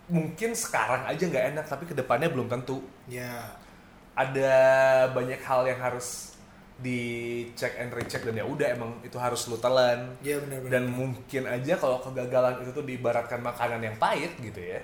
mungkin 0.09 0.51
sekarang 0.51 1.07
aja 1.07 1.23
nggak 1.25 1.45
enak 1.55 1.65
tapi 1.69 1.83
ke 1.87 1.95
depannya 1.95 2.27
belum 2.27 2.49
tentu. 2.51 2.83
ya 3.07 3.55
ada 4.13 4.53
banyak 5.09 5.41
hal 5.41 5.65
yang 5.65 5.79
harus 5.81 6.32
dicek 6.75 7.77
and 7.77 7.91
recheck 7.91 8.21
dan 8.21 8.33
ya 8.33 8.43
udah 8.43 8.67
emang 8.71 8.91
itu 9.01 9.15
harus 9.15 9.45
lu 9.45 9.55
telan 9.55 10.17
Iya, 10.19 10.41
benar-benar. 10.41 10.71
dan 10.71 10.83
mungkin 10.87 11.43
aja 11.45 11.73
kalau 11.75 11.97
kegagalan 11.99 12.61
itu 12.61 12.71
tuh 12.71 12.83
diibaratkan 12.83 13.39
makanan 13.39 13.79
yang 13.79 13.95
pahit 13.95 14.33
gitu 14.37 14.57
ya 14.57 14.81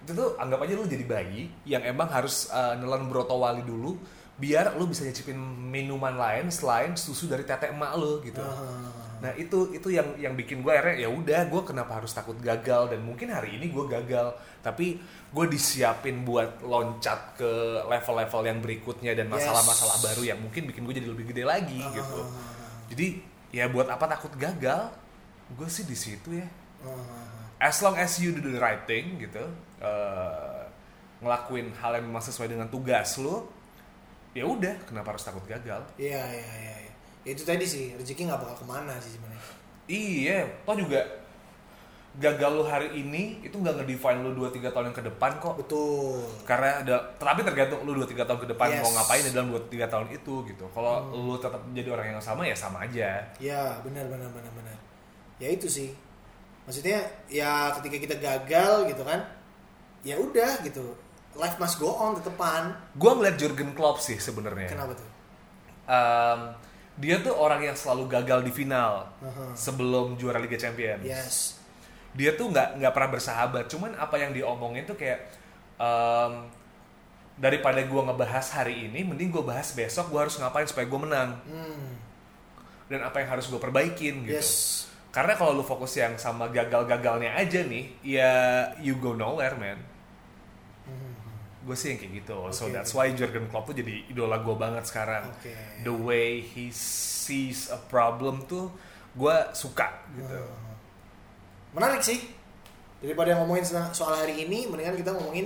itu 0.00 0.12
tuh 0.12 0.36
anggap 0.36 0.60
aja 0.60 0.72
lu 0.74 0.84
jadi 0.84 1.02
bayi 1.02 1.48
yang 1.64 1.80
emang 1.82 2.06
harus 2.06 2.48
uh, 2.48 2.76
nelan 2.76 3.08
broto 3.08 3.32
wali 3.34 3.64
dulu 3.64 3.96
biar 4.34 4.74
lu 4.74 4.84
bisa 4.84 5.02
nyicipin 5.02 5.38
minuman 5.64 6.12
lain 6.12 6.50
selain 6.50 6.92
susu 6.94 7.24
dari 7.24 7.42
tete 7.42 7.70
emak 7.70 7.92
lu 7.96 8.20
gitu 8.20 8.42
Ah. 8.42 9.03
Nah 9.24 9.32
itu 9.40 9.72
itu 9.72 9.88
yang 9.88 10.12
yang 10.20 10.36
bikin 10.36 10.60
gue 10.60 10.68
akhirnya 10.68 11.00
ya 11.00 11.08
udah 11.08 11.48
gue 11.48 11.62
kenapa 11.64 11.96
harus 11.96 12.12
takut 12.12 12.36
gagal 12.36 12.92
dan 12.92 13.00
mungkin 13.00 13.32
hari 13.32 13.56
ini 13.56 13.72
gue 13.72 13.84
gagal 13.88 14.36
tapi 14.60 15.00
gue 15.32 15.46
disiapin 15.48 16.28
buat 16.28 16.60
loncat 16.60 17.40
ke 17.40 17.52
level-level 17.88 18.42
yang 18.44 18.60
berikutnya 18.60 19.16
dan 19.16 19.32
masalah-masalah 19.32 19.96
baru 20.04 20.28
yang 20.28 20.38
mungkin 20.44 20.68
bikin 20.68 20.84
gue 20.84 20.94
jadi 21.00 21.08
lebih 21.08 21.32
gede 21.32 21.44
lagi 21.48 21.80
Ah. 21.80 21.88
gitu. 21.96 22.20
Jadi 22.92 23.06
ya 23.48 23.64
buat 23.72 23.88
apa 23.88 24.04
takut 24.04 24.36
gagal? 24.36 24.92
Gue 25.56 25.72
sih 25.72 25.88
di 25.88 25.96
situ 25.96 26.36
ya. 26.36 26.48
Ah. 26.84 27.64
As 27.64 27.80
long 27.80 27.96
as 27.96 28.20
you 28.20 28.36
do 28.36 28.44
the 28.44 28.60
right 28.60 28.84
thing 28.84 29.16
gitu, 29.16 29.40
eh, 29.80 30.60
ngelakuin 31.24 31.72
hal 31.80 31.96
yang 31.96 32.04
memang 32.12 32.20
sesuai 32.20 32.52
dengan 32.52 32.68
tugas 32.68 33.16
lo, 33.16 33.48
ya 34.36 34.44
udah 34.44 34.84
kenapa 34.84 35.16
harus 35.16 35.24
takut 35.24 35.40
gagal? 35.48 35.80
Iya, 35.96 36.20
iya, 36.28 36.44
iya. 36.60 36.83
Ya, 37.24 37.30
itu 37.32 37.42
tadi 37.42 37.64
sih 37.64 37.96
rezeki 37.96 38.28
nggak 38.28 38.40
bakal 38.40 38.56
ke 38.60 38.66
mana 38.68 38.92
sih 39.00 39.16
sebenarnya. 39.16 39.42
Iya, 39.84 40.38
toh 40.64 40.76
juga 40.76 41.00
gagal 42.14 42.50
lu 42.54 42.62
hari 42.62 42.88
ini 42.94 43.42
itu 43.42 43.58
nggak 43.58 43.82
ngedefine 43.82 44.22
lu 44.22 44.30
2-3 44.38 44.70
tahun 44.70 44.86
yang 44.92 44.96
ke 44.96 45.04
depan 45.10 45.30
kok. 45.42 45.58
Betul. 45.58 46.22
Karena 46.46 46.78
ada, 46.84 46.96
tapi 47.18 47.42
tergantung 47.42 47.82
lu 47.82 47.98
2-3 47.98 48.22
tahun 48.22 48.38
ke 48.38 48.48
depan 48.54 48.68
Yes. 48.70 48.82
mau 48.86 48.90
ngapain 48.94 49.22
di 49.26 49.32
dalam 49.34 49.48
2-3 49.50 49.90
tahun 49.90 50.06
itu 50.14 50.34
gitu. 50.46 50.64
Kalau 50.70 51.10
lu 51.10 51.34
tetap 51.40 51.58
menjadi 51.66 51.88
orang 51.90 52.06
yang 52.14 52.22
sama 52.22 52.46
ya 52.46 52.54
sama 52.54 52.86
aja. 52.86 53.18
Ya 53.42 53.82
benar 53.82 54.06
benar 54.06 54.30
benar 54.30 54.52
benar. 54.54 54.76
Ya 55.42 55.50
itu 55.50 55.66
sih. 55.66 55.90
Maksudnya 56.70 57.02
ya 57.26 57.74
ketika 57.82 57.96
kita 57.98 58.14
gagal 58.22 58.94
gitu 58.94 59.02
kan, 59.02 59.20
ya 60.06 60.14
udah 60.14 60.62
gitu. 60.62 60.94
Life 61.34 61.58
must 61.58 61.82
go 61.82 61.90
on 61.98 62.14
tetepan. 62.14 62.70
Gua 62.94 63.18
ngeliat 63.18 63.34
Jurgen 63.34 63.74
Klopp 63.74 63.98
sih 63.98 64.22
sebenarnya. 64.22 64.70
Kenapa 64.70 64.94
tuh? 64.94 65.08
Em, 65.90 66.40
dia 66.94 67.18
tuh 67.18 67.34
orang 67.34 67.58
yang 67.66 67.74
selalu 67.74 68.06
gagal 68.06 68.46
di 68.46 68.52
final 68.54 69.10
Aha. 69.18 69.54
sebelum 69.58 70.14
juara 70.14 70.38
Liga 70.38 70.54
Champions. 70.54 71.02
Yes. 71.02 71.58
Dia 72.14 72.38
tuh 72.38 72.54
nggak 72.54 72.78
nggak 72.78 72.92
pernah 72.94 73.10
bersahabat. 73.18 73.66
Cuman 73.66 73.98
apa 73.98 74.14
yang 74.22 74.30
diomongin 74.30 74.86
tuh 74.86 74.94
kayak 74.94 75.26
em, 75.74 76.46
daripada 77.34 77.82
gua 77.82 78.06
ngebahas 78.06 78.46
hari 78.54 78.86
ini, 78.86 79.02
mending 79.02 79.34
gua 79.34 79.42
bahas 79.42 79.74
besok. 79.74 80.14
Gua 80.14 80.22
harus 80.26 80.38
ngapain 80.38 80.70
supaya 80.70 80.86
gua 80.86 81.00
menang. 81.02 81.30
Hmm. 81.50 82.06
dan 82.84 83.00
apa 83.00 83.16
yang 83.24 83.32
harus 83.32 83.48
gue 83.48 83.56
perbaikin 83.56 84.28
gitu. 84.28 84.36
Yes. 84.36 84.84
Karena 85.08 85.32
kalau 85.40 85.56
lu 85.56 85.64
fokus 85.64 85.96
yang 85.96 86.20
sama 86.20 86.52
gagal-gagalnya 86.52 87.32
aja 87.32 87.64
nih, 87.64 87.96
ya 88.04 88.32
you 88.76 89.00
go 89.00 89.16
nowhere 89.16 89.56
man. 89.56 89.80
Gue 91.64 91.72
sih 91.74 91.88
yang 91.90 91.98
kayak 91.98 92.12
gitu. 92.18 92.36
so 92.50 92.64
Oke, 92.64 92.72
that's 92.72 92.92
why 92.92 93.08
Jurgen 93.10 93.48
Klopp 93.48 93.66
tuh 93.66 93.74
jadi 93.74 94.04
idola 94.06 94.36
gue 94.38 94.52
banget 94.54 94.84
sekarang. 94.84 95.32
Oke. 95.32 95.52
The 95.80 95.90
way 95.90 96.40
he 96.40 96.68
sees 96.68 97.68
a 97.68 97.80
problem 97.80 98.44
tuh 98.44 98.68
gue 99.12 99.36
suka 99.52 99.88
gitu. 100.12 100.36
Hmm. 100.36 100.72
Menarik 101.72 102.00
sih. 102.00 102.20
Daripada 103.00 103.36
ngomongin 103.36 103.64
soal- 103.90 104.16
hari 104.16 104.44
ini, 104.44 104.64
mendingan 104.64 104.96
kita 104.96 105.12
ngomongin 105.12 105.44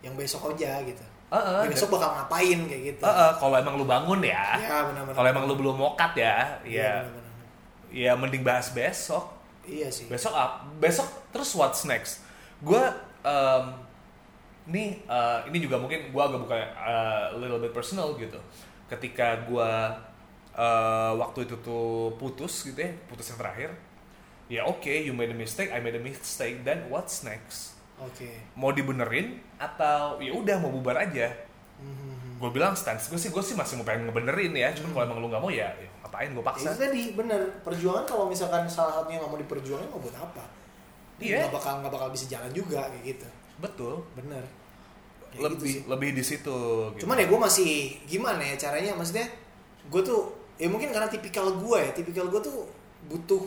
yang 0.00 0.12
besok 0.12 0.52
aja 0.52 0.80
gitu. 0.82 1.04
Heeh, 1.28 1.60
Ya, 1.60 1.68
besok 1.68 1.92
bakal 1.92 2.16
ngapain 2.16 2.58
kayak 2.64 2.82
gitu. 2.88 3.02
Heeh, 3.04 3.30
kalau 3.36 3.54
emang 3.54 3.76
lu 3.76 3.84
bangun 3.84 4.20
ya, 4.20 4.56
Ya 4.56 4.68
kalau 5.12 5.28
emang 5.28 5.44
lu 5.44 5.54
belum 5.54 5.76
mokat 5.76 6.16
ya, 6.16 6.56
Iya, 6.64 6.72
ya, 6.72 6.92
benar-benar. 7.04 7.34
ya 7.92 8.12
mending 8.16 8.40
bahas 8.42 8.72
besok. 8.72 9.36
Iya 9.68 9.92
sih. 9.92 10.08
besok 10.08 10.32
up 10.32 10.64
besok 10.80 11.04
terus 11.28 11.52
what's 11.52 11.84
next 11.84 12.24
gue 12.58 12.80
em, 13.20 13.64
nih 14.68 15.00
eh, 15.02 15.38
ini 15.48 15.58
juga 15.58 15.80
mungkin 15.80 16.12
gue 16.12 16.22
agak 16.22 16.40
buka 16.44 16.56
a 16.76 16.96
little 17.34 17.56
bit 17.58 17.72
personal 17.72 18.12
gitu 18.14 18.36
ketika 18.86 19.48
gue 19.48 19.70
eh, 20.54 21.12
waktu 21.16 21.48
itu 21.48 21.56
tuh 21.60 22.12
putus 22.20 22.68
gitu 22.68 22.78
ya 22.78 22.92
putus 23.08 23.32
yang 23.32 23.40
terakhir 23.40 23.70
ya 24.48 24.64
oke 24.64 24.88
you 24.88 25.12
made 25.12 25.32
a 25.32 25.36
mistake 25.36 25.72
I 25.72 25.80
made 25.80 25.96
a 25.96 26.02
mistake 26.02 26.64
then 26.64 26.88
what's 26.92 27.24
next 27.24 27.76
Oke. 27.98 28.30
mau 28.54 28.70
dibenerin 28.70 29.42
atau 29.58 30.22
ya 30.22 30.30
udah 30.30 30.56
mau 30.62 30.70
bubar 30.70 31.00
aja 31.02 31.48
Mhm. 31.78 32.42
gue 32.42 32.50
bilang 32.50 32.74
stance 32.74 33.06
gue 33.06 33.14
sih 33.14 33.30
gue 33.30 33.38
sih 33.38 33.54
masih 33.54 33.78
mau 33.78 33.86
pengen 33.86 34.10
ngebenerin 34.10 34.50
ya 34.50 34.74
cuman 34.74 34.90
kalau 34.98 35.04
emang 35.06 35.18
lu 35.22 35.26
nggak 35.30 35.42
mau 35.42 35.46
ya, 35.46 35.70
ya 35.78 35.86
ngapain 36.02 36.34
gue 36.34 36.42
Ya, 36.42 36.48
paksa 36.50 36.68
itu 36.74 36.78
tadi 36.82 37.02
bener 37.14 37.40
perjuangan 37.62 38.02
kalau 38.02 38.26
misalkan 38.26 38.66
salah 38.66 38.98
satunya 38.98 39.22
nggak 39.22 39.30
mau 39.30 39.38
diperjuangin 39.38 39.86
mau 39.86 40.02
buat 40.02 40.18
apa? 40.18 40.42
Iya. 41.22 41.46
Nggak 41.46 41.54
bakal 41.54 41.72
nggak 41.78 41.92
bakal 41.94 42.08
bisa 42.10 42.26
jalan 42.26 42.50
juga 42.50 42.82
kayak 42.90 43.14
gitu. 43.14 43.28
Betul 43.58 44.06
Bener. 44.14 44.44
Kayak 45.28 45.42
lebih 45.44 45.58
gitu 45.60 45.64
sih. 45.68 45.80
lebih 45.84 46.10
di 46.16 46.24
situ 46.24 46.58
gitu. 46.96 47.04
Cuman 47.04 47.20
ya 47.20 47.26
gue 47.28 47.40
masih 47.40 47.70
gimana 48.08 48.40
ya 48.40 48.56
caranya? 48.56 48.96
Maksudnya 48.96 49.28
gue 49.88 50.02
tuh 50.02 50.20
ya 50.56 50.66
mungkin 50.72 50.88
karena 50.88 51.06
tipikal 51.06 51.52
gue 51.52 51.78
ya, 51.78 51.90
tipikal 51.92 52.26
gue 52.32 52.40
tuh 52.40 52.64
butuh 53.12 53.42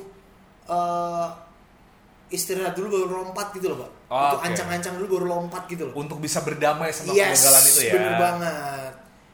eh, 0.69 1.27
istirahat 2.31 2.73
dulu 2.73 3.03
baru 3.03 3.27
lompat 3.27 3.51
gitu 3.59 3.75
loh 3.75 3.83
pak. 3.83 3.91
Oh, 4.07 4.15
butuh 4.15 4.39
oke. 4.39 4.47
ancang-ancang 4.47 4.93
dulu 4.99 5.07
baru 5.19 5.25
lompat 5.35 5.63
gitu 5.67 5.83
loh. 5.91 5.93
untuk 5.99 6.17
bisa 6.23 6.39
berdamai 6.41 6.89
sama 6.95 7.11
yes, 7.11 7.43
kegagalan 7.43 7.63
itu 7.67 7.81
ya. 7.83 7.93
bener 7.99 8.15
banget. 8.15 8.91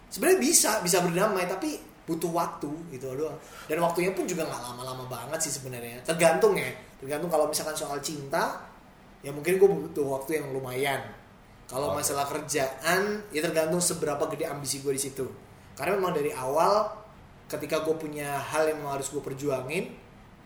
Sebenarnya 0.07 0.39
bisa, 0.41 0.71
bisa 0.81 0.97
berdamai, 1.05 1.43
tapi 1.45 1.77
butuh 2.07 2.31
waktu 2.31 2.71
gitu 2.95 3.13
doang. 3.13 3.37
Dan 3.69 3.83
waktunya 3.83 4.15
pun 4.15 4.23
juga 4.25 4.47
nggak 4.47 4.61
lama-lama 4.63 5.05
banget 5.05 5.39
sih 5.45 5.53
sebenarnya. 5.61 6.01
Tergantung 6.01 6.57
ya, 6.57 6.71
tergantung 6.97 7.29
kalau 7.29 7.45
misalkan 7.51 7.75
soal 7.77 7.99
cinta, 8.01 8.65
ya 9.27 9.35
mungkin 9.35 9.59
gue 9.59 9.67
butuh 9.67 10.07
waktu 10.07 10.39
yang 10.39 10.55
lumayan. 10.55 11.03
Kalau 11.67 11.91
Oke. 11.91 11.99
masalah 11.99 12.23
kerjaan, 12.23 13.27
ya 13.27 13.43
tergantung 13.43 13.83
seberapa 13.83 14.23
gede 14.31 14.47
ambisi 14.47 14.79
gue 14.79 14.95
di 14.95 15.03
situ. 15.03 15.27
Karena 15.75 15.99
memang 15.99 16.15
dari 16.15 16.31
awal, 16.31 16.87
ketika 17.45 17.83
gue 17.83 17.91
punya 17.93 18.39
hal 18.39 18.71
yang 18.71 18.79
memang 18.79 18.95
harus 18.95 19.11
gue 19.11 19.19
perjuangin, 19.19 19.91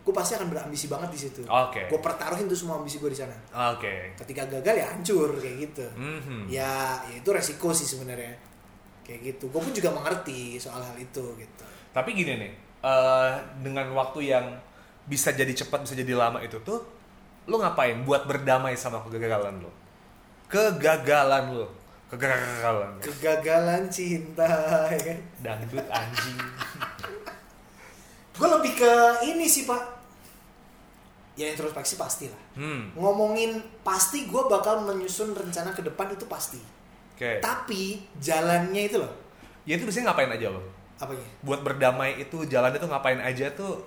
gue 0.02 0.10
pasti 0.10 0.34
akan 0.34 0.50
berambisi 0.50 0.90
banget 0.90 1.14
di 1.14 1.20
situ. 1.22 1.46
Oke. 1.46 1.86
Gue 1.86 2.02
pertaruhin 2.02 2.50
tuh 2.50 2.58
semua 2.58 2.82
ambisi 2.82 2.98
gue 2.98 3.06
di 3.06 3.14
sana. 3.14 3.38
Oke. 3.70 4.18
Ketika 4.18 4.50
gagal 4.50 4.74
ya 4.74 4.86
hancur 4.90 5.38
kayak 5.38 5.56
gitu 5.62 5.86
Mhm. 5.94 6.50
ya, 6.50 6.98
ya 7.06 7.22
itu 7.22 7.30
resiko 7.30 7.70
sih 7.70 7.86
sebenarnya 7.86 8.34
kayak 9.02 9.18
gitu 9.34 9.50
gue 9.50 9.58
pun 9.58 9.74
juga 9.74 9.90
mengerti 9.90 10.58
soal 10.58 10.78
hal 10.78 10.94
itu 10.94 11.22
gitu 11.34 11.64
Tapi 11.90 12.14
gini 12.14 12.38
nih, 12.38 12.52
eh, 12.82 13.32
dengan 13.58 13.90
waktu 13.94 14.26
yang 14.26 14.46
bisa 15.04 15.30
jadi 15.30 15.50
cepat 15.52 15.82
bisa 15.82 15.94
jadi 15.94 16.14
lama 16.14 16.38
itu 16.38 16.58
tuh, 16.62 16.82
lu 17.44 17.56
ngapain 17.56 18.02
buat 18.02 18.22
berdamai 18.22 18.74
sama 18.74 19.02
kegagalan 19.02 19.58
lu? 19.58 19.70
Kegagalan 20.46 21.44
lu, 21.50 21.66
kegagalan. 22.06 22.90
lu. 22.92 23.00
kegagalan 23.02 23.82
cinta 23.88 24.46
ya 24.86 25.00
kan 25.02 25.18
Dangdut 25.40 25.86
anjing. 25.88 26.38
gue 28.32 28.48
lebih 28.50 28.72
ke 28.74 28.92
ini 29.26 29.44
sih 29.44 29.64
pak 29.64 29.80
ya 31.34 31.48
introspeksi 31.48 31.96
pasti 31.96 32.28
lah 32.28 32.40
Hmm. 32.52 32.92
ngomongin 32.92 33.56
pasti 33.80 34.24
gue 34.24 34.42
bakal 34.44 34.84
menyusun 34.84 35.32
rencana 35.32 35.70
ke 35.70 35.80
depan 35.80 36.10
itu 36.10 36.24
pasti 36.26 36.60
Oke. 37.12 37.40
tapi 37.40 38.04
jalannya 38.18 38.82
itu 38.84 38.98
loh 38.98 39.12
Ya 39.62 39.78
itu 39.78 39.86
biasanya 39.86 40.10
ngapain 40.10 40.26
aja 40.28 40.50
lo? 40.50 40.60
apanya 40.96 41.22
Buat 41.40 41.62
berdamai 41.62 42.18
itu 42.18 42.44
jalan 42.44 42.70
itu 42.70 42.84
ngapain 42.84 43.16
aja 43.18 43.46
tuh 43.52 43.80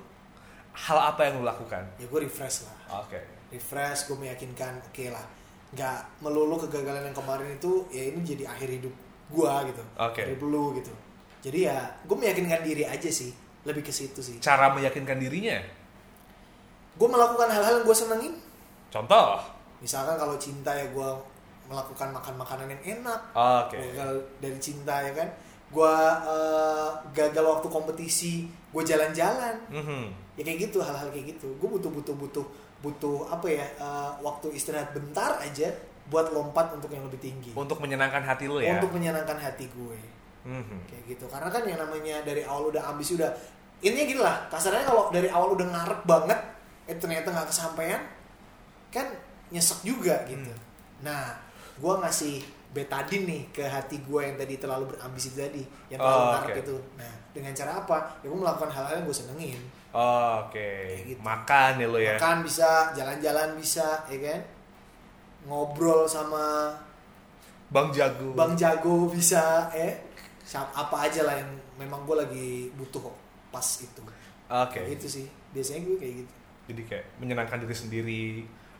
hal 0.73 0.97
apa 1.05 1.21
yang 1.23 1.37
lo 1.37 1.45
lakukan? 1.45 1.83
ya 1.95 2.05
gue 2.05 2.19
refresh 2.21 2.65
lah 2.65 3.03
Oke. 3.03 3.21
Refresh 3.49 4.07
gue 4.07 4.17
meyakinkan 4.17 4.81
oke 4.83 5.05
lah 5.09 5.25
nggak 5.73 5.97
melulu 6.21 6.55
kegagalan 6.57 7.03
yang 7.03 7.13
kemarin 7.13 7.49
itu 7.51 7.83
ya 7.89 8.07
ini 8.07 8.19
jadi 8.21 8.47
akhir 8.47 8.69
hidup 8.71 8.93
gue 9.27 9.51
gitu 9.67 9.83
Oke. 9.97 10.21
hidup 10.23 10.41
lu 10.43 10.63
gitu 10.75 10.93
jadi 11.41 11.59
ya 11.67 11.77
gue 12.01 12.15
meyakinkan 12.15 12.61
diri 12.61 12.83
aja 12.83 13.09
sih 13.09 13.33
lebih 13.65 13.81
ke 13.81 13.89
situ 13.89 14.21
sih 14.21 14.37
Cara 14.39 14.69
meyakinkan 14.71 15.17
dirinya? 15.17 15.57
gue 16.95 17.07
melakukan 17.07 17.49
hal-hal 17.49 17.81
yang 17.81 17.85
gue 17.85 17.97
senengin 17.97 18.33
Contoh. 18.87 19.41
misalkan 19.81 20.15
kalau 20.15 20.37
cinta 20.37 20.71
ya 20.71 20.87
gue 20.87 21.09
melakukan 21.65 22.13
makan 22.13 22.33
makanan 22.37 22.67
yang 22.71 23.01
enak 23.01 23.19
Oke. 23.35 23.75
gagal 23.75 24.11
dari 24.39 24.57
cinta 24.59 25.01
ya 25.01 25.11
kan 25.11 25.27
gue 25.67 25.93
gagal 27.11 27.43
waktu 27.43 27.67
kompetisi 27.67 28.33
gue 28.71 28.83
jalan-jalan 28.83 29.55
Mhm. 29.67 30.03
ya 30.35 30.43
kayak 30.43 30.69
gitu 30.69 30.77
hal-hal 30.79 31.09
kayak 31.09 31.35
gitu 31.35 31.47
gue 31.51 31.67
butuh 31.67 31.89
butuh 31.89 32.15
butuh 32.15 32.45
butuh 32.85 33.25
apa 33.27 33.47
ya 33.49 33.65
eh, 33.75 34.11
waktu 34.21 34.53
istirahat 34.53 34.93
bentar 34.93 35.35
aja 35.37 35.73
buat 36.05 36.29
lompat 36.29 36.69
untuk 36.71 36.87
yang 36.87 37.01
lebih 37.01 37.17
tinggi 37.17 37.49
Untuk 37.51 37.81
menyenangkan 37.81 38.21
hati 38.21 38.45
lo 38.45 38.61
ya. 38.61 38.77
untuk 38.77 38.93
menyenangkan 38.93 39.35
hati 39.35 39.65
gue 39.67 39.97
Mhm. 40.45 40.85
kayak 40.85 41.03
gitu 41.09 41.25
karena 41.25 41.49
kan 41.49 41.65
yang 41.65 41.81
namanya 41.81 42.21
dari 42.21 42.45
awal 42.45 42.69
udah 42.69 42.85
ambisi 42.85 43.17
udah 43.17 43.33
intinya 43.81 44.05
gini 44.05 44.21
lah 44.21 44.45
kasarnya 44.47 44.85
kalau 44.85 45.09
dari 45.09 45.25
awal 45.27 45.51
udah 45.51 45.65
ngarep 45.65 46.01
banget 46.05 46.37
eh 46.85 46.93
ternyata 46.93 47.27
nggak 47.27 47.49
kesampaian 47.49 47.97
kan 48.89 49.09
nyesek 49.47 49.81
juga 49.81 50.21
gitu 50.25 50.45
Hmm. 50.45 50.61
nah 51.01 51.33
gue 51.75 51.93
ngasih 51.97 52.35
betadin 52.71 53.25
nih 53.25 53.41
ke 53.49 53.63
hati 53.63 53.99
gue 53.99 54.21
yang 54.21 54.35
tadi 54.35 54.55
terlalu 54.55 54.93
berambisi 54.93 55.31
tadi 55.31 55.65
yang 55.87 55.97
terlalu 55.97 56.21
Oh, 56.21 56.31
ngarep 56.31 56.49
oke. 56.51 56.61
itu 56.61 56.75
nah 56.95 57.13
dengan 57.31 57.51
cara 57.51 57.71
apa 57.79 57.97
ya 58.21 58.27
gue 58.27 58.37
melakukan 58.37 58.69
hal-hal 58.69 58.93
yang 58.95 59.05
gue 59.05 59.17
senengin 59.17 59.59
Oke. 59.95 60.69
Kayak 60.91 61.03
gitu. 61.07 61.19
Makan 61.21 61.71
ya 61.77 61.87
lo 61.87 61.97
ya. 61.97 62.15
makan 62.15 62.37
bisa 62.43 62.69
jalan-jalan 62.91 63.49
bisa 63.55 63.87
ya 64.05 64.17
kan 64.19 64.41
ngobrol 65.45 66.03
sama 66.03 66.73
Bang 67.65 67.89
Jago. 67.89 68.33
bang 68.33 68.53
jago 68.53 69.07
bisa 69.07 69.69
eh 69.71 69.93
apa 70.53 70.95
aja 71.01 71.23
lah 71.23 71.35
yang 71.35 71.49
memang 71.75 72.03
gue 72.03 72.15
lagi 72.15 72.47
butuh 72.73 73.01
kok 73.01 73.15
pas 73.49 73.65
itu 73.79 74.01
Oke. 74.45 74.77
Kayak 74.77 74.89
gitu 74.95 75.07
sih 75.11 75.25
biasanya 75.49 75.81
gue 75.83 75.95
kayak 75.97 76.15
gitu 76.21 76.33
Jadi 76.65 76.81
kayak 76.83 77.05
menyenangkan 77.17 77.61
diri 77.61 77.73
sendiri. 77.73 78.23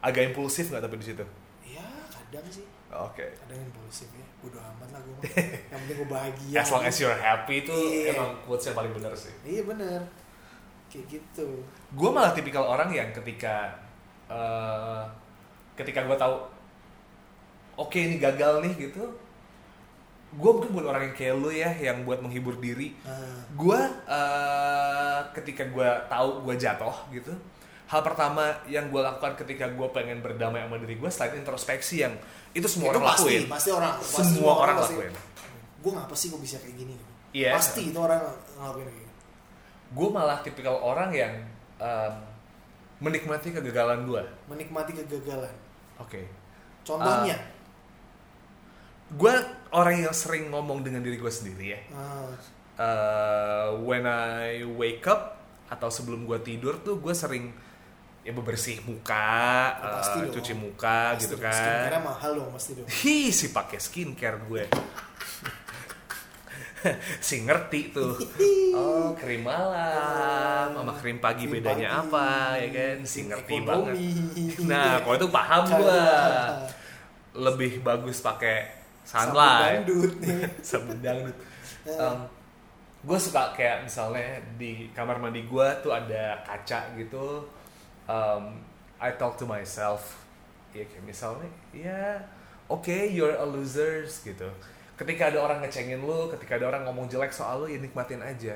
Agak 0.02 0.26
impulsif 0.28 0.70
nggak 0.70 0.84
tapi 0.84 1.00
di 1.00 1.06
situ? 1.08 1.26
ya 1.64 1.82
kadang 2.10 2.46
sih 2.52 2.66
Oke. 2.92 3.26
kadang 3.40 3.58
impulsif 3.60 4.06
ya 4.12 4.26
bodo 4.38 4.62
amat 4.62 4.90
lah 4.90 5.02
gue 5.02 5.18
yang 5.72 5.80
penting 5.82 5.98
gue 5.98 6.08
bahagia 6.08 6.58
As 6.60 6.70
long 6.70 6.84
as 6.84 6.96
you're 6.96 7.16
happy 7.16 7.66
itu 7.66 7.74
Iya. 7.74 8.14
emang 8.14 8.38
quotes 8.44 8.70
yang 8.70 8.78
paling 8.78 8.94
benar 8.94 9.14
sih. 9.16 9.34
iya 9.44 9.62
bener 9.64 10.02
kayak 10.96 11.08
gitu 11.12 11.48
Gue 11.92 12.10
malah 12.10 12.32
tipikal 12.32 12.64
orang 12.64 12.88
yang 12.90 13.12
ketika 13.12 13.76
eh, 14.26 15.04
ketika 15.74 16.02
gue 16.02 16.16
tahu 16.16 16.36
oke 17.76 17.94
ini 17.94 18.16
gagal 18.18 18.60
nih 18.62 18.74
gitu, 18.82 19.04
gue 20.34 20.50
mungkin 20.50 20.72
buat 20.72 20.88
orang 20.88 21.04
yang 21.06 21.16
kayak 21.16 21.36
lu 21.36 21.50
ya 21.50 21.68
yang 21.74 22.04
buat 22.04 22.20
menghibur 22.20 22.56
diri. 22.58 22.96
nah, 23.02 23.20
Gue 23.54 23.80
eh, 24.06 25.20
ketika 25.34 25.64
gue 25.66 25.84
tahu 26.06 26.30
gue 26.42 26.56
jatuh 26.56 26.96
gitu, 27.10 27.32
hal 27.86 28.02
pertama 28.02 28.50
yang 28.66 28.88
gue 28.88 28.98
lakukan 28.98 29.36
ketika 29.38 29.68
gue 29.68 29.88
pengen 29.90 30.20
berdamai 30.20 30.64
sama 30.64 30.76
diri 30.78 30.96
gue 30.96 31.08
selain 31.08 31.38
introspeksi 31.38 32.02
yang 32.02 32.16
itu 32.52 32.66
semua 32.66 32.90
itu 32.90 32.92
orang 32.94 33.04
pasti 33.06 33.24
lakuin. 33.30 33.44
pasti 33.48 33.70
orang 33.70 33.94
pasti 33.96 34.24
Semua 34.32 34.54
orang 34.58 34.76
pasti, 34.80 34.94
lakuin. 34.96 35.14
gue 35.78 35.92
ngapa 35.94 36.16
sih 36.16 36.28
gue 36.30 36.42
bisa 36.42 36.58
kayak 36.58 36.76
gini 36.78 36.96
Iya. 37.30 37.52
pasti 37.52 37.82
itu 37.86 38.00
orang 38.00 38.24
ngelakuin 38.56 38.86
kayak 38.86 38.98
gitu 38.98 39.05
Gue 39.88 40.08
malah 40.08 40.40
tipikal 40.40 40.76
orang 40.76 41.12
yang 41.12 41.34
em, 41.76 42.14
menikmati 42.98 43.52
kegagalan 43.52 44.04
gue. 44.04 44.24
menikmati 44.48 44.96
kegagalan 44.96 45.52
Oke. 45.98 46.24
contohnya 46.82 47.36
gue 49.08 49.34
orang 49.70 50.02
yang 50.02 50.12
sering 50.12 50.50
ngomong 50.50 50.82
dengan 50.82 51.00
diri 51.00 51.16
gue 51.16 51.30
sendiri 51.30 51.66
ya. 51.72 51.80
Ah, 51.92 52.32
Eh, 52.76 53.68
when 53.80 54.04
I 54.04 54.60
wake 54.66 55.04
up 55.06 55.40
atau 55.66 55.88
sebelum 55.88 56.24
gue 56.24 56.36
tidur 56.42 56.76
tuh 56.78 57.00
gue 57.00 57.12
sering 57.12 57.56
ya 58.20 58.32
bebersih 58.32 58.84
muka, 58.84 59.72
Ya, 59.72 59.88
pasti 59.94 60.18
eh, 60.18 60.24
dong. 60.26 60.34
cuci 60.36 60.54
muka 60.54 61.14
pasti 61.14 61.24
gitu 61.24 61.36
dong, 61.36 61.48
kan. 61.48 62.04
mahal 62.04 62.32
dong 62.36 62.50
pasti 62.52 62.72
dong 62.74 62.84
Hi 62.84 63.30
si 63.30 63.48
pakai 63.50 63.80
skincare 63.80 64.44
gue. 64.44 64.64
si 67.28 67.46
ngerti 67.46 67.94
tuh. 67.94 68.14
Oh 68.76 69.16
krim 69.18 69.42
malam 69.46 70.74
sama 70.76 70.94
krim 70.98 71.18
pagi 71.18 71.48
Krim 71.48 71.60
bedanya 71.60 72.02
pagi, 72.02 72.10
apa 72.10 72.28
ya 72.60 72.70
kan? 72.72 72.98
Si 73.06 73.20
ngerti 73.26 73.54
ekonomi. 73.62 73.68
banget. 73.68 73.96
Nah 74.68 74.92
kalau 75.02 75.16
itu 75.18 75.28
paham 75.30 75.64
gue. 75.68 76.02
Lebih 77.36 77.72
bagus 77.84 78.24
pakai 78.24 78.72
sunlight. 79.04 79.84
dangdut. 79.84 80.14
Sabun 80.62 81.00
dangdut. 81.02 81.38
Eh. 81.86 82.18
gue 83.06 83.20
suka 83.22 83.54
kayak 83.54 83.86
misalnya 83.86 84.42
di 84.58 84.90
kamar 84.90 85.22
mandi 85.22 85.46
gue 85.46 85.68
tuh 85.86 85.94
ada 85.94 86.42
kaca 86.42 86.98
gitu. 86.98 87.46
Um, 88.10 88.58
I 88.98 89.14
talk 89.14 89.38
to 89.38 89.46
myself. 89.46 90.18
Ya 90.74 90.82
kayak 90.90 91.06
misalnya, 91.06 91.46
ya 91.70 92.26
oke 92.66 92.90
you're 92.90 93.38
a 93.38 93.46
losers 93.46 94.26
gitu. 94.26 94.50
Ketika 94.96 95.28
ada 95.28 95.40
orang 95.44 95.60
ngecengin 95.60 96.00
lu, 96.00 96.32
ketika 96.32 96.56
ada 96.56 96.72
orang 96.72 96.88
ngomong 96.88 97.12
jelek 97.12 97.36
soal 97.36 97.64
lu, 97.64 97.68
ya 97.68 97.80
nikmatin 97.80 98.24
aja. 98.24 98.56